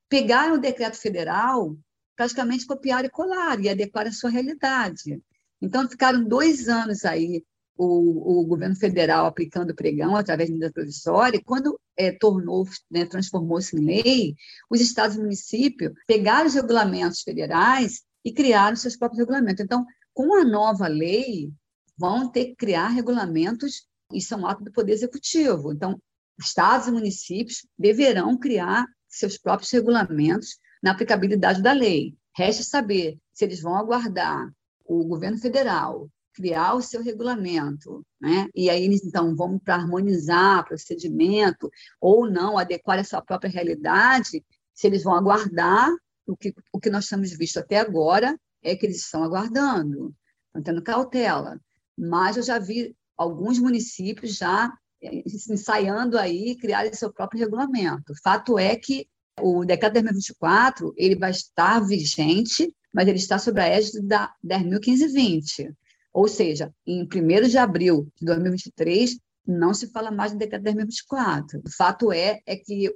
pegaram 0.08 0.54
o 0.54 0.60
decreto 0.60 0.96
federal, 0.96 1.76
praticamente 2.16 2.64
copiaram 2.64 3.06
e 3.06 3.10
colaram 3.10 3.62
e 3.62 3.68
adequaram 3.68 4.08
a 4.08 4.12
sua 4.12 4.30
realidade. 4.30 5.20
Então, 5.60 5.88
ficaram 5.88 6.24
dois 6.24 6.68
anos 6.68 7.04
aí 7.04 7.44
o, 7.76 8.40
o 8.40 8.46
governo 8.46 8.74
federal 8.74 9.26
aplicando 9.26 9.70
o 9.70 9.74
pregão 9.74 10.16
através 10.16 10.48
de 10.48 10.54
medida 10.54 10.72
provisória, 10.72 11.40
quando 11.44 11.78
é, 11.96 12.12
tornou, 12.12 12.66
né, 12.90 13.04
transformou-se 13.04 13.76
em 13.76 13.84
lei, 13.84 14.34
os 14.70 14.80
estados 14.80 15.16
e 15.16 15.20
municípios 15.20 15.92
pegaram 16.06 16.46
os 16.46 16.54
regulamentos 16.54 17.22
federais 17.22 18.02
e 18.24 18.32
criaram 18.32 18.76
seus 18.76 18.96
próprios 18.96 19.20
regulamentos. 19.20 19.62
Então, 19.62 19.84
com 20.14 20.34
a 20.34 20.44
nova 20.44 20.86
lei, 20.86 21.52
vão 21.98 22.30
ter 22.30 22.46
que 22.46 22.56
criar 22.56 22.88
regulamentos, 22.88 23.86
e 24.12 24.20
são 24.20 24.46
atos 24.46 24.64
do 24.64 24.72
Poder 24.72 24.92
Executivo. 24.92 25.72
Então, 25.72 26.00
estados 26.38 26.86
e 26.86 26.92
municípios 26.92 27.66
deverão 27.78 28.38
criar 28.38 28.86
seus 29.08 29.36
próprios 29.36 29.70
regulamentos 29.70 30.58
na 30.82 30.92
aplicabilidade 30.92 31.62
da 31.62 31.72
lei. 31.72 32.14
Resta 32.36 32.62
saber 32.62 33.18
se 33.32 33.44
eles 33.44 33.60
vão 33.60 33.76
aguardar 33.76 34.50
o 34.84 35.04
governo 35.04 35.38
federal 35.38 36.08
criar 36.36 36.74
o 36.74 36.82
seu 36.82 37.02
regulamento, 37.02 38.04
né? 38.20 38.46
E 38.54 38.68
aí 38.68 38.84
eles 38.84 39.02
então 39.02 39.34
vão 39.34 39.58
para 39.58 39.76
harmonizar 39.76 40.66
procedimento 40.66 41.70
ou 41.98 42.30
não 42.30 42.58
adequar 42.58 42.98
a 42.98 43.04
sua 43.04 43.22
própria 43.22 43.50
realidade, 43.50 44.44
se 44.74 44.86
eles 44.86 45.02
vão 45.02 45.14
aguardar 45.14 45.90
o 46.26 46.36
que 46.36 46.54
o 46.72 46.78
que 46.78 46.90
nós 46.90 47.06
temos 47.06 47.30
visto 47.30 47.58
até 47.58 47.78
agora 47.78 48.38
é 48.62 48.76
que 48.76 48.84
eles 48.84 48.98
estão 48.98 49.24
aguardando, 49.24 50.14
estão 50.48 50.62
tendo 50.62 50.82
cautela. 50.82 51.58
Mas 51.96 52.36
eu 52.36 52.42
já 52.42 52.58
vi 52.58 52.94
alguns 53.16 53.58
municípios 53.58 54.36
já 54.36 54.70
eh, 55.02 55.22
ensaiando 55.50 56.18
aí 56.18 56.54
criar 56.56 56.92
seu 56.94 57.10
próprio 57.10 57.40
regulamento. 57.40 58.12
Fato 58.22 58.58
é 58.58 58.76
que 58.76 59.08
o 59.40 59.64
decreto 59.64 59.94
1024 59.94 60.92
ele 60.96 61.16
vai 61.16 61.30
estar 61.30 61.80
vigente, 61.80 62.74
mas 62.92 63.08
ele 63.08 63.18
está 63.18 63.38
sob 63.38 63.58
a 63.58 63.66
égide 63.66 64.02
da 64.02 64.34
10.520. 64.44 65.74
Ou 66.16 66.28
seja, 66.28 66.72
em 66.86 67.02
1 67.02 67.46
de 67.46 67.58
abril 67.58 68.10
de 68.18 68.24
2023, 68.24 69.18
não 69.46 69.74
se 69.74 69.88
fala 69.88 70.10
mais 70.10 70.32
do 70.32 70.38
decreto 70.38 70.64
10.024. 70.64 71.60
O 71.62 71.70
fato 71.70 72.10
é, 72.10 72.40
é 72.46 72.56
que 72.56 72.90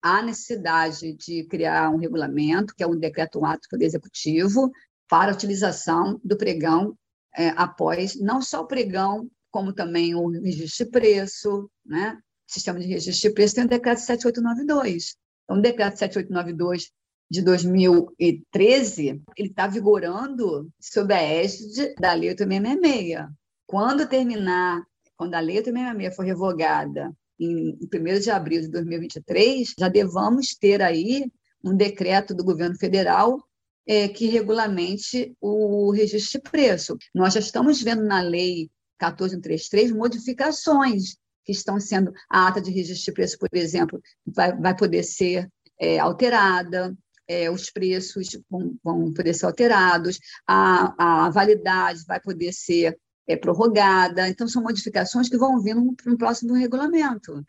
há 0.00 0.22
necessidade 0.22 1.12
de 1.12 1.44
criar 1.44 1.90
um 1.90 1.98
regulamento, 1.98 2.74
que 2.74 2.82
é 2.82 2.86
um 2.86 2.98
decreto 2.98 3.38
um 3.38 3.44
ato 3.44 3.68
do 3.70 3.82
executivo, 3.82 4.72
para 5.06 5.30
a 5.30 5.34
utilização 5.34 6.18
do 6.24 6.34
pregão 6.34 6.96
é, 7.36 7.50
após 7.50 8.18
não 8.18 8.40
só 8.40 8.62
o 8.62 8.66
pregão, 8.66 9.28
como 9.50 9.74
também 9.74 10.14
o 10.14 10.28
registro 10.28 10.86
de 10.86 10.90
preço, 10.90 11.70
né? 11.84 12.18
O 12.48 12.52
sistema 12.54 12.80
de 12.80 12.86
registro 12.86 13.28
de 13.28 13.34
preço 13.34 13.54
tem 13.54 13.64
o 13.64 13.68
decreto 13.68 13.98
7892. 13.98 15.14
Então, 15.44 15.58
o 15.58 15.60
decreto 15.60 15.98
7892 15.98 16.90
de 17.32 17.40
2013, 17.40 19.22
ele 19.38 19.48
está 19.48 19.66
vigorando 19.66 20.70
sob 20.78 21.14
a 21.14 21.22
égide 21.22 21.94
da 21.98 22.12
Lei 22.12 22.28
866. 22.28 23.26
Quando 23.66 24.06
terminar, 24.06 24.82
quando 25.16 25.34
a 25.34 25.40
Lei 25.40 25.56
866 25.56 26.14
for 26.14 26.26
revogada 26.26 27.10
em 27.40 27.78
1 27.90 28.20
de 28.20 28.30
abril 28.30 28.60
de 28.60 28.68
2023, 28.68 29.72
já 29.78 29.88
devamos 29.88 30.54
ter 30.54 30.82
aí 30.82 31.24
um 31.64 31.74
decreto 31.74 32.34
do 32.34 32.44
governo 32.44 32.76
federal 32.76 33.42
é, 33.86 34.08
que 34.08 34.26
regulamente 34.26 35.34
o 35.40 35.90
registro 35.90 36.38
de 36.38 36.50
preço. 36.50 36.98
Nós 37.14 37.32
já 37.32 37.40
estamos 37.40 37.80
vendo 37.80 38.04
na 38.04 38.20
lei 38.20 38.70
1433 39.00 39.90
modificações 39.90 41.16
que 41.46 41.52
estão 41.52 41.80
sendo 41.80 42.12
a 42.28 42.46
ata 42.46 42.60
de 42.60 42.70
registro 42.70 43.06
de 43.06 43.12
preço, 43.12 43.38
por 43.38 43.48
exemplo, 43.54 43.98
vai, 44.26 44.54
vai 44.54 44.76
poder 44.76 45.02
ser 45.02 45.48
é, 45.80 45.98
alterada, 45.98 46.94
é, 47.32 47.50
os 47.50 47.70
preços 47.70 48.38
vão, 48.50 48.74
vão, 48.84 49.12
poder 49.12 49.34
ser 49.34 49.46
alterados, 49.46 50.18
a, 50.46 51.24
a 51.26 51.30
validade 51.30 52.04
vai 52.06 52.20
poder 52.20 52.52
ser 52.52 52.96
é, 53.26 53.36
prorrogada. 53.36 54.28
Então, 54.28 54.46
são 54.46 54.62
modificações 54.62 55.28
que 55.28 55.38
vão 55.38 55.60
vir 55.62 55.74
no, 55.74 55.94
no 56.06 56.18
próximo 56.18 56.54
regulamento. 56.54 57.44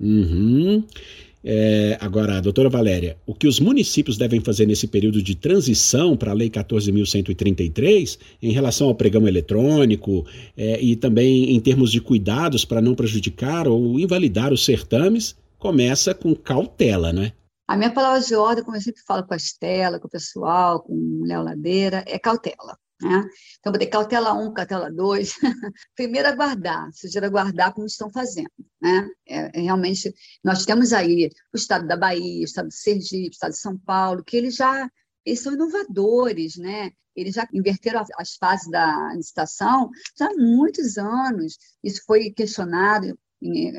Uhum. 0.00 0.84
É, 1.42 1.96
agora, 2.00 2.40
doutora 2.40 2.68
Valéria, 2.68 3.16
o 3.26 3.34
que 3.34 3.46
os 3.46 3.58
municípios 3.60 4.18
devem 4.18 4.40
fazer 4.40 4.66
nesse 4.66 4.86
período 4.86 5.22
de 5.22 5.34
transição 5.34 6.14
para 6.14 6.32
a 6.32 6.34
Lei 6.34 6.50
14.133, 6.50 8.18
em 8.42 8.52
relação 8.52 8.88
ao 8.88 8.94
pregão 8.94 9.26
eletrônico 9.26 10.26
é, 10.54 10.78
e 10.82 10.96
também 10.96 11.54
em 11.54 11.60
termos 11.60 11.90
de 11.90 12.00
cuidados 12.00 12.64
para 12.64 12.82
não 12.82 12.94
prejudicar 12.94 13.66
ou 13.66 13.98
invalidar 13.98 14.52
os 14.52 14.64
certames, 14.64 15.34
começa 15.58 16.14
com 16.14 16.34
cautela, 16.34 17.12
né? 17.12 17.32
A 17.70 17.76
minha 17.76 17.94
palavra 17.94 18.20
de 18.20 18.34
ordem, 18.34 18.64
como 18.64 18.76
eu 18.76 18.80
sempre 18.80 19.00
falo 19.06 19.24
com 19.24 19.32
a 19.32 19.36
Estela, 19.36 20.00
com 20.00 20.08
o 20.08 20.10
pessoal, 20.10 20.82
com 20.82 20.92
o 20.92 21.24
Léo 21.24 21.44
Ladeira, 21.44 22.02
é 22.04 22.18
cautela. 22.18 22.76
Né? 23.00 23.24
Então, 23.60 23.70
vou 23.70 23.78
ter 23.78 23.86
cautela 23.86 24.32
1, 24.32 24.52
cautela 24.52 24.90
2. 24.90 25.34
Primeiro, 25.94 26.26
aguardar, 26.26 26.90
sugiro 26.92 27.26
aguardar 27.26 27.72
como 27.72 27.86
estão 27.86 28.10
fazendo. 28.10 28.50
Né? 28.82 29.08
É, 29.24 29.60
é, 29.60 29.60
realmente, 29.62 30.12
nós 30.42 30.64
temos 30.64 30.92
aí 30.92 31.30
o 31.54 31.56
estado 31.56 31.86
da 31.86 31.96
Bahia, 31.96 32.40
o 32.40 32.44
estado 32.44 32.66
de 32.66 32.74
Sergipe, 32.74 33.28
o 33.28 33.30
estado 33.30 33.52
de 33.52 33.60
São 33.60 33.78
Paulo, 33.78 34.24
que 34.24 34.36
eles 34.36 34.56
já 34.56 34.90
eles 35.24 35.38
são 35.38 35.52
inovadores, 35.52 36.56
né? 36.56 36.90
Eles 37.14 37.36
já 37.36 37.46
inverteram 37.52 38.02
as 38.18 38.34
fases 38.34 38.68
da 38.68 39.14
licitação 39.14 39.90
já 40.18 40.26
há 40.26 40.34
muitos 40.36 40.98
anos. 40.98 41.56
Isso 41.84 42.02
foi 42.04 42.32
questionado 42.32 43.16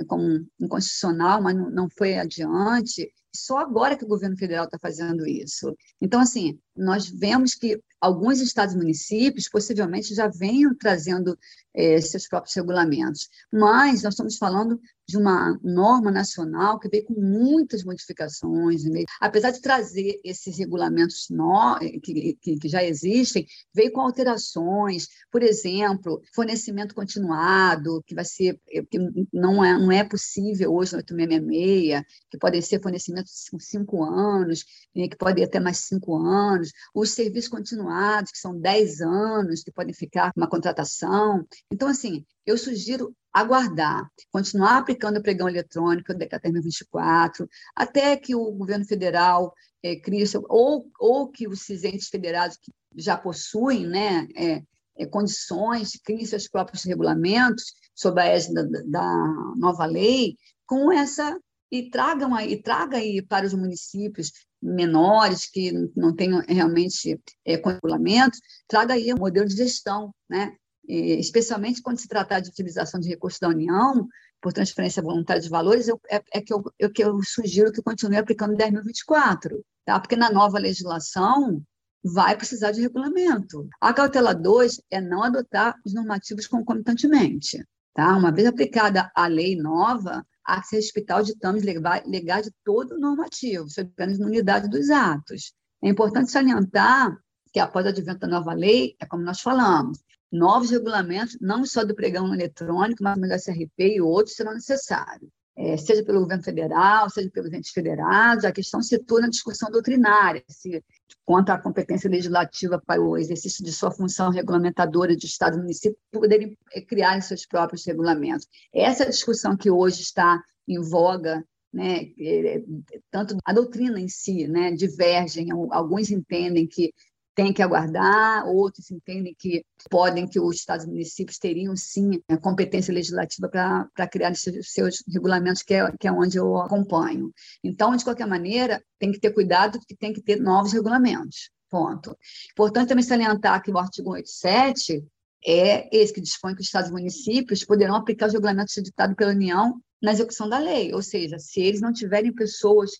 como 0.08 0.47
inconstitucional, 0.62 1.41
mas 1.41 1.56
não 1.56 1.89
foi 1.89 2.17
adiante. 2.17 3.12
Só 3.34 3.58
agora 3.60 3.96
que 3.96 4.04
o 4.04 4.08
governo 4.08 4.38
federal 4.38 4.65
está 4.65 4.78
fazendo 4.78 5.26
isso. 5.26 5.76
Então, 6.02 6.20
assim, 6.20 6.60
nós 6.76 7.08
vemos 7.08 7.56
que 7.56 7.82
alguns 8.00 8.41
estados 8.41 8.74
e 8.74 8.78
municípios 8.78 9.48
possivelmente 9.48 10.13
já 10.13 10.28
venham 10.28 10.76
trazendo 10.76 11.38
é, 11.74 12.02
seus 12.02 12.28
próprios 12.28 12.56
regulamentos, 12.56 13.30
mas 13.52 14.04
nós 14.04 14.13
estamos 14.13 14.38
falando 14.38 14.80
de 15.12 15.17
uma 15.17 15.60
norma 15.62 16.10
nacional 16.10 16.80
que 16.80 16.88
veio 16.88 17.04
com 17.04 17.13
muitas 17.13 17.84
modificações, 17.84 18.86
né? 18.86 19.04
apesar 19.19 19.52
de 19.52 19.60
trazer 19.60 20.21
esses 20.24 20.58
regulamentos 20.58 21.28
no, 21.30 21.78
que, 22.02 22.38
que, 22.41 22.58
que, 22.58 22.69
já 22.69 22.82
existem, 22.82 23.45
veio 23.74 23.91
com 23.91 24.00
alterações, 24.00 25.08
por 25.30 25.43
exemplo, 25.43 26.21
fornecimento 26.34 26.95
continuado, 26.95 28.02
que 28.08 28.15
vai 28.15 28.24
ser 28.24 28.58
que 28.89 28.97
não 29.34 29.63
é, 29.63 29.78
não 29.78 29.91
é 29.91 30.04
possível 30.04 30.74
hoje 30.74 30.93
no 30.93 31.00
866, 31.00 32.04
que 32.30 32.38
podem 32.38 32.62
ser 32.62 32.82
fornecimentos 32.82 33.34
de 33.52 33.65
cinco 33.65 34.04
anos, 34.04 34.63
né, 34.95 35.10
que 35.10 35.17
pode 35.17 35.41
ir 35.41 35.43
até 35.43 35.60
mais 35.60 35.80
cinco 35.80 36.15
anos, 36.15 36.71
os 36.95 37.12
serviços 37.12 37.50
continuados, 37.50 38.32
que 38.32 38.38
são 38.38 38.58
dez 38.58 39.02
anos, 39.02 39.62
que 39.62 39.71
podem 39.71 39.93
ficar 39.93 40.32
com 40.32 40.39
uma 40.39 40.50
contratação. 40.50 41.45
Então, 41.69 41.89
assim, 41.89 42.26
eu 42.45 42.58
sugiro 42.58 43.13
aguardar, 43.34 44.10
continuar 44.32 44.78
aplicando 44.78 45.17
o 45.17 45.22
pregão 45.22 45.48
eletrônico, 45.48 46.13
Decaterm 46.13 46.60
24, 46.62 47.48
até 47.76 48.15
que 48.17 48.36
o 48.36 48.52
governo 48.52 48.86
federal 48.86 49.54
é, 49.84 49.96
crie, 49.96 50.26
ou, 50.50 50.89
ou 51.00 51.30
que 51.30 51.48
os 51.48 51.62
cisentes 51.62 52.10
federados 52.10 52.58
que 52.58 52.72
já 52.96 53.17
possuem 53.17 53.88
né, 53.88 54.28
é, 54.36 54.63
é, 54.98 55.06
condições, 55.06 56.00
criem 56.04 56.26
seus 56.26 56.48
próprios 56.48 56.84
regulamentos 56.84 57.74
sob 57.96 58.22
a 58.22 58.26
égide 58.26 58.54
da, 58.54 58.63
da 58.63 59.54
nova 59.58 59.86
lei, 59.86 60.36
com 60.65 60.91
essa 60.91 61.39
e 61.72 61.89
tragam 61.89 62.36
aí, 62.36 62.62
traga 62.62 62.98
aí 62.98 63.22
para 63.22 63.46
os 63.46 63.54
municípios 63.54 64.32
menores 64.62 65.50
que 65.50 65.72
não 65.96 66.13
tenham 66.13 66.44
realmente 66.48 67.20
é, 67.46 67.56
regulamentos, 67.56 68.39
traga 68.67 68.94
aí 68.94 69.13
um 69.13 69.17
modelo 69.17 69.48
de 69.48 69.56
gestão, 69.56 70.13
né? 70.30 70.56
E, 70.88 71.20
especialmente 71.20 71.82
quando 71.82 72.00
se 72.00 72.08
tratar 72.08 72.39
de 72.39 72.50
utilização 72.50 73.00
de 73.00 73.10
recursos 73.10 73.39
da 73.39 73.50
União, 73.50 74.08
por 74.41 74.52
transferência 74.52 75.04
voluntária 75.04 75.41
de 75.41 75.50
valores, 75.50 75.88
eu, 75.88 76.00
é, 76.10 76.22
é, 76.34 76.41
que 76.41 76.54
eu, 76.54 76.63
eu, 76.80 76.91
que 76.91 77.04
eu 77.04 77.22
sugiro 77.24 77.72
que 77.72 77.82
continue 77.82 78.17
aplicando 78.17 78.56
10.024, 78.58 79.62
tá? 79.86 80.00
porque 80.00 80.15
na 80.15 80.32
nova 80.32 80.58
legislação 80.58 81.63
vai 82.04 82.36
precisar 82.36 82.72
de 82.72 82.82
regulamento. 82.82 83.70
A 83.80 83.94
cautela 83.94 84.34
2 84.34 84.82
é 84.89 85.00
não 85.00 85.24
adotar 85.24 85.76
os 85.86 85.94
normativos 85.94 86.48
concomitantemente. 86.48 87.63
Tá? 87.94 88.17
Uma 88.17 88.32
vez 88.32 88.48
aplicada 88.48 89.12
a 89.15 89.28
lei 89.28 89.56
nova, 89.56 90.26
há 90.44 90.62
que 90.62 90.67
se 90.67 90.76
respeitar 90.78 91.22
os 91.22 91.28
ditames 91.28 91.63
legais 91.63 92.46
de 92.46 92.52
todo 92.63 92.96
o 92.96 93.00
normativo, 93.00 93.70
sob 93.70 93.91
pena 93.96 94.13
de 94.13 94.20
nulidade 94.20 94.67
dos 94.67 94.89
atos. 94.89 95.54
É 95.84 95.89
importante 95.89 96.32
salientar 96.32 97.15
que, 97.54 97.60
após 97.60 97.86
o 97.86 97.89
advento 97.89 98.20
da 98.20 98.28
nova 98.28 98.54
lei, 98.54 98.96
é 99.00 99.06
como 99.06 99.24
nós 99.24 99.41
falamos, 99.41 100.00
novos 100.32 100.72
regulamentos, 100.72 101.38
não 101.41 101.65
só 101.65 101.84
do 101.84 101.96
pregão 101.96 102.34
eletrônico, 102.34 103.04
mas 103.04 103.20
do 103.20 103.34
SRP 103.34 103.96
e 103.96 104.02
outros 104.02 104.36
serão 104.36 104.54
necessários. 104.54 105.30
É, 105.58 105.76
seja 105.76 106.04
pelo 106.04 106.22
governo 106.22 106.44
federal, 106.44 107.10
seja 107.10 107.30
pelos 107.30 107.52
entes 107.52 107.72
federados, 107.72 108.46
a 108.46 108.54
questão 108.54 108.82
se 108.82 108.96
situa 108.96 109.22
na 109.22 109.28
discussão 109.28 109.70
doutrinária, 109.70 110.41
se, 110.48 110.82
quanto 111.26 111.50
à 111.50 111.58
competência 111.58 112.10
legislativa 112.10 112.82
para 112.84 113.02
o 113.02 113.17
exercício 113.17 113.63
de 113.63 113.72
sua 113.72 113.91
função 113.91 114.32
regulamentadora 114.32 115.15
de 115.15 115.26
Estado 115.26 115.58
e 115.58 115.62
município 115.62 115.98
poderem 116.10 116.58
é, 116.74 116.82
criar 116.82 117.22
seus 117.22 117.46
próprios 117.46 117.86
regulamentos. 117.86 118.48
Essa 118.74 119.04
é 119.04 119.08
a 119.08 119.10
discussão 119.10 119.58
que 119.58 119.70
hoje 119.70 120.02
está 120.02 120.41
em 120.65 120.80
voga 120.80 121.44
né, 121.74 122.12
é, 122.20 122.63
tanto 123.10 123.38
a 123.46 123.54
doutrina 123.54 124.00
em 124.00 124.08
si, 124.08 124.48
né, 124.48 124.72
divergem. 124.72 125.48
Alguns 125.72 126.12
entendem 126.12 126.67
que 126.67 126.94
tem 127.34 127.54
que 127.54 127.62
aguardar, 127.62 128.46
outros 128.46 128.91
entendem 128.91 129.36
que 129.38 129.63
podem, 129.89 130.28
que 130.28 130.39
os 130.39 130.58
estados 130.58 130.86
e 130.86 130.89
municípios 130.89 131.38
teriam 131.38 131.76
sim 131.76 132.22
a 132.30 132.38
competência 132.38 132.94
legislativa 132.94 133.48
para 133.48 134.08
criar 134.08 134.36
seus, 134.36 134.72
seus 134.72 135.04
regulamentos, 135.08 135.63
que 135.63 135.74
é, 135.74 135.91
que 136.00 136.08
é 136.08 136.12
onde 136.12 136.38
eu 136.38 136.58
acompanho. 136.58 137.32
Então, 137.63 137.96
de 137.96 138.04
qualquer 138.04 138.28
maneira, 138.28 138.84
tem 139.00 139.12
que 139.12 139.20
ter 139.20 139.32
cuidado 139.32 139.80
que 139.88 139.96
tem 139.96 140.13
que 140.13 140.22
ter 140.22 140.39
novos 140.39 140.74
regulamentos. 140.74 141.50
Ponto. 141.70 142.17
Importante 142.52 142.89
também 142.89 143.04
salientar 143.04 143.63
que 143.63 143.72
o 143.72 143.78
artigo 143.78 144.12
87 144.12 145.02
é 145.46 145.98
esse 145.98 146.13
que 146.13 146.22
dispõe 146.22 146.54
que 146.54 146.62
os 146.62 146.67
estados 146.67 146.89
e 146.89 146.94
municípios 146.94 147.63
poderão 147.63 147.96
aplicar 147.96 148.28
os 148.28 148.34
regulamentos 148.34 148.76
editados 148.76 149.15
pela 149.15 149.32
União 149.32 149.82
na 150.02 150.12
execução 150.12 150.50
da 150.50 150.58
lei, 150.58 150.94
ou 150.94 151.02
seja, 151.02 151.38
se 151.39 151.62
eles 151.62 151.80
não 151.80 151.94
tiverem 151.94 152.34
pessoas, 152.34 152.91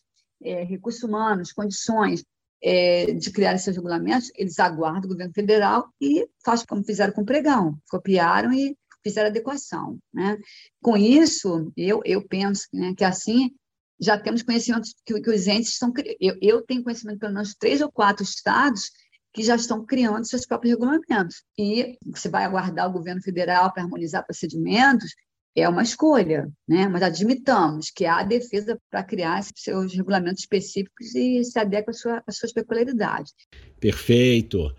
é, 0.42 0.64
recursos 0.64 1.04
humanos, 1.04 1.52
condições 1.52 2.24
é, 2.64 3.14
de 3.14 3.32
criar 3.32 3.56
esses 3.56 3.76
regulamentos, 3.76 4.32
eles 4.36 4.60
aguardam 4.60 5.06
o 5.06 5.14
governo 5.14 5.34
federal 5.34 5.90
e 6.00 6.28
fazem 6.46 6.66
como 6.68 6.84
fizeram 6.84 7.14
com 7.14 7.22
o 7.22 7.26
pregão, 7.26 7.78
copiaram 7.90 8.54
e 8.54 8.78
fizeram 9.04 9.30
adequação. 9.30 9.98
Né? 10.14 10.38
Com 10.82 10.96
isso, 10.96 11.72
eu, 11.76 12.02
eu 12.06 12.26
penso 12.28 12.68
né, 12.74 12.94
que 12.96 13.04
assim 13.04 13.52
já 14.00 14.18
temos 14.18 14.42
conhecimento 14.42 14.90
que, 15.06 15.22
que 15.22 15.30
os 15.30 15.48
entes 15.48 15.70
estão. 15.70 15.94
Eu, 16.20 16.36
eu 16.42 16.62
tenho 16.64 16.84
conhecimento 16.84 17.16
de 17.16 17.20
pelo 17.20 17.34
menos 17.34 17.54
três 17.54 17.82
ou 17.82 17.92
quatro 17.92 18.24
estados 18.24 18.90
que 19.34 19.44
já 19.44 19.56
estão 19.56 19.86
criando 19.86 20.26
seus 20.26 20.46
próprios 20.46 20.74
regulamentos. 20.74 21.44
E 21.58 21.98
você 22.06 22.28
vai 22.28 22.44
aguardar 22.44 22.90
o 22.90 22.94
governo 22.94 23.22
federal 23.22 23.72
para 23.72 23.84
harmonizar 23.84 24.26
procedimentos, 24.26 25.14
é 25.56 25.68
uma 25.68 25.84
escolha, 25.84 26.50
né? 26.68 26.88
mas 26.88 27.02
admitamos 27.02 27.90
que 27.90 28.06
há 28.06 28.24
defesa 28.24 28.80
para 28.90 29.04
criar 29.04 29.44
seus 29.56 29.94
regulamentos 29.94 30.42
específicos 30.42 31.14
e 31.16 31.44
se 31.44 31.60
adequa 31.60 31.92
às, 31.92 32.00
sua, 32.00 32.24
suas 32.30 32.54
peculiaridades. 32.54 33.34
Perfeito. 33.80 34.74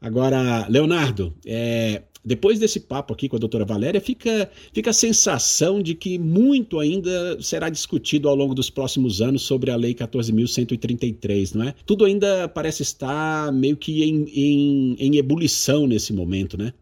Agora, 0.00 0.66
Leonardo, 0.68 1.36
é, 1.46 2.02
depois 2.24 2.58
desse 2.58 2.80
papo 2.80 3.12
aqui 3.12 3.28
com 3.28 3.36
a 3.36 3.38
doutora 3.38 3.66
Valéria, 3.66 4.00
fica, 4.00 4.50
fica 4.72 4.90
a 4.90 4.94
sensação 4.94 5.82
de 5.82 5.94
que 5.94 6.18
muito 6.18 6.78
ainda 6.78 7.40
será 7.42 7.68
discutido 7.68 8.28
ao 8.28 8.34
longo 8.34 8.54
dos 8.54 8.70
próximos 8.70 9.20
anos 9.20 9.42
sobre 9.42 9.70
a 9.70 9.76
Lei 9.76 9.94
14.133, 9.94 11.54
não 11.54 11.68
é? 11.68 11.74
Tudo 11.84 12.04
ainda 12.06 12.48
parece 12.48 12.82
estar 12.82 13.52
meio 13.52 13.76
que 13.76 14.02
em, 14.02 14.24
em, 14.28 14.96
em 14.98 15.16
ebulição 15.16 15.86
nesse 15.86 16.12
momento, 16.12 16.56
né? 16.56 16.72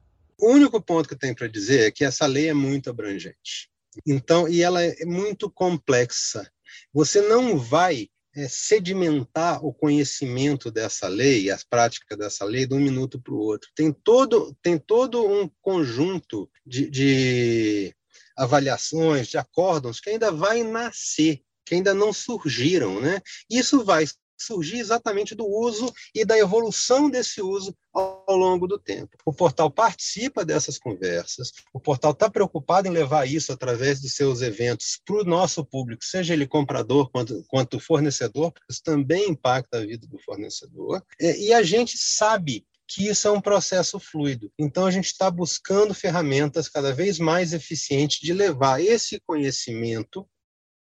O 0.42 0.50
único 0.50 0.82
ponto 0.82 1.06
que 1.06 1.14
eu 1.14 1.18
tenho 1.18 1.36
para 1.36 1.46
dizer 1.46 1.86
é 1.86 1.90
que 1.92 2.04
essa 2.04 2.26
lei 2.26 2.48
é 2.48 2.52
muito 2.52 2.90
abrangente. 2.90 3.70
Então, 4.04 4.48
e 4.48 4.60
ela 4.60 4.82
é 4.82 5.04
muito 5.04 5.48
complexa. 5.48 6.50
Você 6.92 7.20
não 7.20 7.56
vai 7.56 8.08
é, 8.34 8.48
sedimentar 8.48 9.64
o 9.64 9.72
conhecimento 9.72 10.68
dessa 10.68 11.06
lei, 11.06 11.48
as 11.48 11.62
práticas 11.62 12.18
dessa 12.18 12.44
lei, 12.44 12.66
de 12.66 12.74
um 12.74 12.80
minuto 12.80 13.22
para 13.22 13.32
o 13.32 13.38
outro. 13.38 13.70
Tem 13.72 13.92
todo, 13.92 14.52
tem 14.60 14.76
todo 14.76 15.24
um 15.24 15.48
conjunto 15.60 16.50
de, 16.66 16.90
de 16.90 17.94
avaliações, 18.36 19.28
de 19.28 19.38
acórdons 19.38 20.00
que 20.00 20.10
ainda 20.10 20.32
vai 20.32 20.64
nascer, 20.64 21.40
que 21.64 21.76
ainda 21.76 21.94
não 21.94 22.12
surgiram. 22.12 23.00
Né? 23.00 23.20
Isso 23.48 23.84
vai 23.84 24.06
surgir 24.42 24.78
exatamente 24.78 25.34
do 25.34 25.46
uso 25.46 25.92
e 26.14 26.24
da 26.24 26.38
evolução 26.38 27.08
desse 27.08 27.40
uso 27.40 27.74
ao, 27.92 28.36
longo 28.36 28.66
do 28.66 28.78
tempo. 28.78 29.16
O 29.24 29.32
portal 29.32 29.70
participa 29.70 30.44
dessas 30.44 30.78
conversas, 30.78 31.52
o 31.72 31.80
portal 31.80 32.12
está 32.12 32.30
preocupado 32.30 32.88
em 32.88 32.90
levar 32.90 33.26
isso 33.26 33.52
através 33.52 34.00
dos 34.00 34.14
seus 34.14 34.40
eventos 34.40 35.00
para 35.04 35.16
o 35.16 35.24
nosso 35.24 35.64
público, 35.64 36.04
seja 36.04 36.32
ele 36.32 36.46
comprador 36.46 37.10
quanto, 37.10 37.44
quanto 37.48 37.78
fornecedor, 37.78 38.52
porque 38.52 38.72
isso 38.72 38.82
também 38.82 39.30
impacta 39.30 39.78
a 39.78 39.86
vida 39.86 40.06
do 40.06 40.18
fornecedor, 40.18 41.02
e, 41.20 41.48
e 41.48 41.52
a 41.52 41.62
gente 41.62 41.98
sabe 41.98 42.66
que 42.88 43.08
isso 43.08 43.26
é 43.26 43.30
um 43.30 43.40
processo 43.40 43.98
fluido. 43.98 44.52
Então, 44.58 44.84
a 44.84 44.90
gente 44.90 45.06
está 45.06 45.30
buscando 45.30 45.94
ferramentas 45.94 46.68
cada 46.68 46.92
vez 46.92 47.18
mais 47.18 47.54
eficientes 47.54 48.18
de 48.20 48.34
levar 48.34 48.82
esse 48.82 49.18
conhecimento 49.20 50.28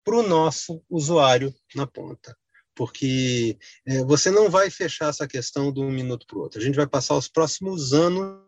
para 0.04 0.16
o 0.16 0.24
nosso 0.24 0.82
usuário 0.90 1.54
na 1.76 1.86
ponta 1.86 2.39
porque 2.80 3.58
é, 3.86 4.06
você 4.06 4.32
não 4.32 4.50
vai 4.50 4.70
fechar 4.70 5.10
essa 5.10 5.28
questão 5.28 5.70
de 5.70 5.82
um 5.82 5.92
minuto 5.92 6.26
para 6.26 6.38
o 6.38 6.42
outro. 6.44 6.62
A 6.62 6.64
gente 6.64 6.78
vai 6.78 6.88
passar 6.88 7.14
os 7.18 7.28
próximos 7.28 7.92
anos 7.92 8.40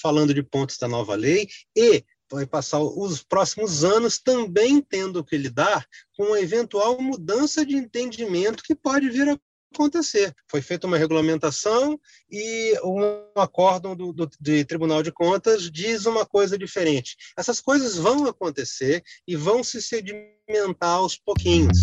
falando 0.00 0.32
de 0.32 0.42
pontos 0.42 0.78
da 0.78 0.88
nova 0.88 1.14
lei 1.14 1.46
e 1.76 2.02
vai 2.32 2.46
passar 2.46 2.80
os 2.80 3.22
próximos 3.22 3.84
anos 3.84 4.18
também 4.18 4.80
tendo 4.80 5.22
que 5.22 5.36
lidar 5.36 5.86
com 6.16 6.28
uma 6.28 6.40
eventual 6.40 6.98
mudança 7.02 7.66
de 7.66 7.76
entendimento 7.76 8.62
que 8.62 8.74
pode 8.74 9.10
vir 9.10 9.28
a 9.28 9.38
acontecer. 9.74 10.34
Foi 10.50 10.62
feita 10.62 10.86
uma 10.86 10.96
regulamentação 10.96 12.00
e 12.30 12.80
um 12.82 13.38
acórdão 13.38 13.94
do, 13.94 14.10
do, 14.10 14.26
do, 14.26 14.64
Tribunal 14.64 15.02
de 15.02 15.12
Contas 15.12 15.70
diz 15.70 16.06
uma 16.06 16.24
coisa 16.24 16.56
diferente. 16.56 17.14
Essas 17.36 17.60
coisas 17.60 17.98
vão 17.98 18.26
acontecer 18.26 19.02
e 19.28 19.36
vão 19.36 19.62
se 19.62 19.82
sedimentar 19.82 20.94
aos 20.94 21.18
pouquinhos. 21.18 21.82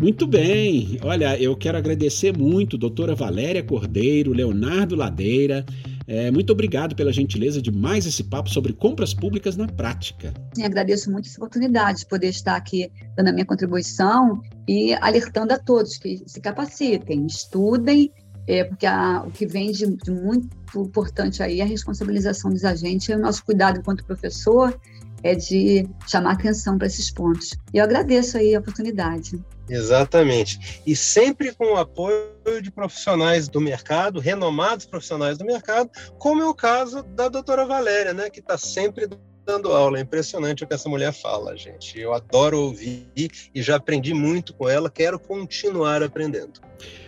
Muito 0.00 0.28
bem. 0.28 0.96
Olha, 1.02 1.36
eu 1.42 1.56
quero 1.56 1.76
agradecer 1.76 2.36
muito, 2.36 2.78
doutora 2.78 3.16
Valéria 3.16 3.64
Cordeiro, 3.64 4.32
Leonardo 4.32 4.94
Ladeira. 4.94 5.66
É, 6.06 6.30
muito 6.30 6.52
obrigado 6.52 6.94
pela 6.94 7.12
gentileza 7.12 7.60
de 7.60 7.72
mais 7.72 8.06
esse 8.06 8.22
papo 8.22 8.48
sobre 8.48 8.72
compras 8.72 9.12
públicas 9.12 9.56
na 9.56 9.66
prática. 9.66 10.32
Sim, 10.54 10.64
agradeço 10.64 11.10
muito 11.10 11.28
essa 11.28 11.36
oportunidade 11.38 12.00
de 12.00 12.06
poder 12.06 12.28
estar 12.28 12.54
aqui 12.54 12.90
dando 13.16 13.28
a 13.28 13.32
minha 13.32 13.44
contribuição 13.44 14.40
e 14.68 14.94
alertando 14.94 15.52
a 15.52 15.58
todos 15.58 15.98
que 15.98 16.22
se 16.26 16.40
capacitem, 16.40 17.26
estudem, 17.26 18.12
é, 18.46 18.62
porque 18.64 18.86
a, 18.86 19.24
o 19.26 19.32
que 19.32 19.46
vem 19.46 19.72
de, 19.72 19.84
de 19.96 20.10
muito 20.12 20.48
importante 20.76 21.42
aí 21.42 21.60
é 21.60 21.64
a 21.64 21.66
responsabilização 21.66 22.52
dos 22.52 22.64
agentes 22.64 23.08
e 23.08 23.14
o 23.14 23.18
nosso 23.18 23.44
cuidado 23.44 23.80
enquanto 23.80 24.04
professor 24.04 24.78
é 25.22 25.34
de 25.34 25.88
chamar 26.06 26.32
atenção 26.32 26.78
para 26.78 26.86
esses 26.86 27.10
pontos. 27.10 27.50
E 27.72 27.78
eu 27.78 27.84
agradeço 27.84 28.36
aí 28.36 28.54
a 28.54 28.60
oportunidade. 28.60 29.42
Exatamente. 29.68 30.80
E 30.86 30.96
sempre 30.96 31.52
com 31.52 31.74
o 31.74 31.76
apoio 31.76 32.62
de 32.62 32.70
profissionais 32.70 33.48
do 33.48 33.60
mercado, 33.60 34.20
renomados 34.20 34.86
profissionais 34.86 35.36
do 35.36 35.44
mercado, 35.44 35.90
como 36.18 36.42
é 36.42 36.46
o 36.46 36.54
caso 36.54 37.02
da 37.02 37.28
doutora 37.28 37.66
Valéria, 37.66 38.14
né, 38.14 38.30
que 38.30 38.40
está 38.40 38.56
sempre 38.56 39.08
dando 39.44 39.72
aula. 39.72 39.98
É 39.98 40.02
impressionante 40.02 40.64
o 40.64 40.66
que 40.66 40.74
essa 40.74 40.88
mulher 40.88 41.12
fala, 41.12 41.56
gente. 41.56 41.98
Eu 41.98 42.14
adoro 42.14 42.60
ouvir 42.60 43.08
e 43.16 43.62
já 43.62 43.76
aprendi 43.76 44.14
muito 44.14 44.54
com 44.54 44.68
ela, 44.68 44.90
quero 44.90 45.18
continuar 45.18 46.02
aprendendo. 46.02 46.60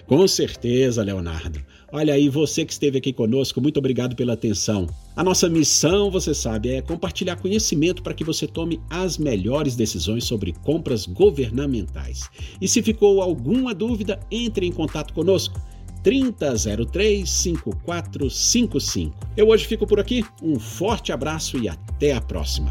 Com 0.06 0.26
certeza, 0.26 1.02
Leonardo. 1.02 1.64
Olha 1.92 2.14
aí, 2.14 2.28
você 2.28 2.64
que 2.64 2.72
esteve 2.72 2.98
aqui 2.98 3.12
conosco, 3.12 3.60
muito 3.60 3.78
obrigado 3.78 4.14
pela 4.14 4.34
atenção. 4.34 4.86
A 5.16 5.24
nossa 5.24 5.48
missão, 5.48 6.08
você 6.08 6.32
sabe, 6.32 6.70
é 6.70 6.80
compartilhar 6.80 7.34
conhecimento 7.34 8.00
para 8.00 8.14
que 8.14 8.22
você 8.22 8.46
tome 8.46 8.80
as 8.88 9.18
melhores 9.18 9.74
decisões 9.74 10.22
sobre 10.22 10.52
compras 10.52 11.04
governamentais. 11.04 12.30
E 12.60 12.68
se 12.68 12.80
ficou 12.80 13.20
alguma 13.20 13.74
dúvida, 13.74 14.20
entre 14.30 14.66
em 14.66 14.72
contato 14.72 15.12
conosco. 15.12 15.60
3003 16.04 17.28
5455. 17.28 19.14
Eu 19.36 19.48
hoje 19.48 19.66
fico 19.66 19.84
por 19.86 19.98
aqui. 19.98 20.24
Um 20.40 20.58
forte 20.60 21.12
abraço 21.12 21.58
e 21.58 21.68
até 21.68 22.12
a 22.12 22.20
próxima. 22.20 22.70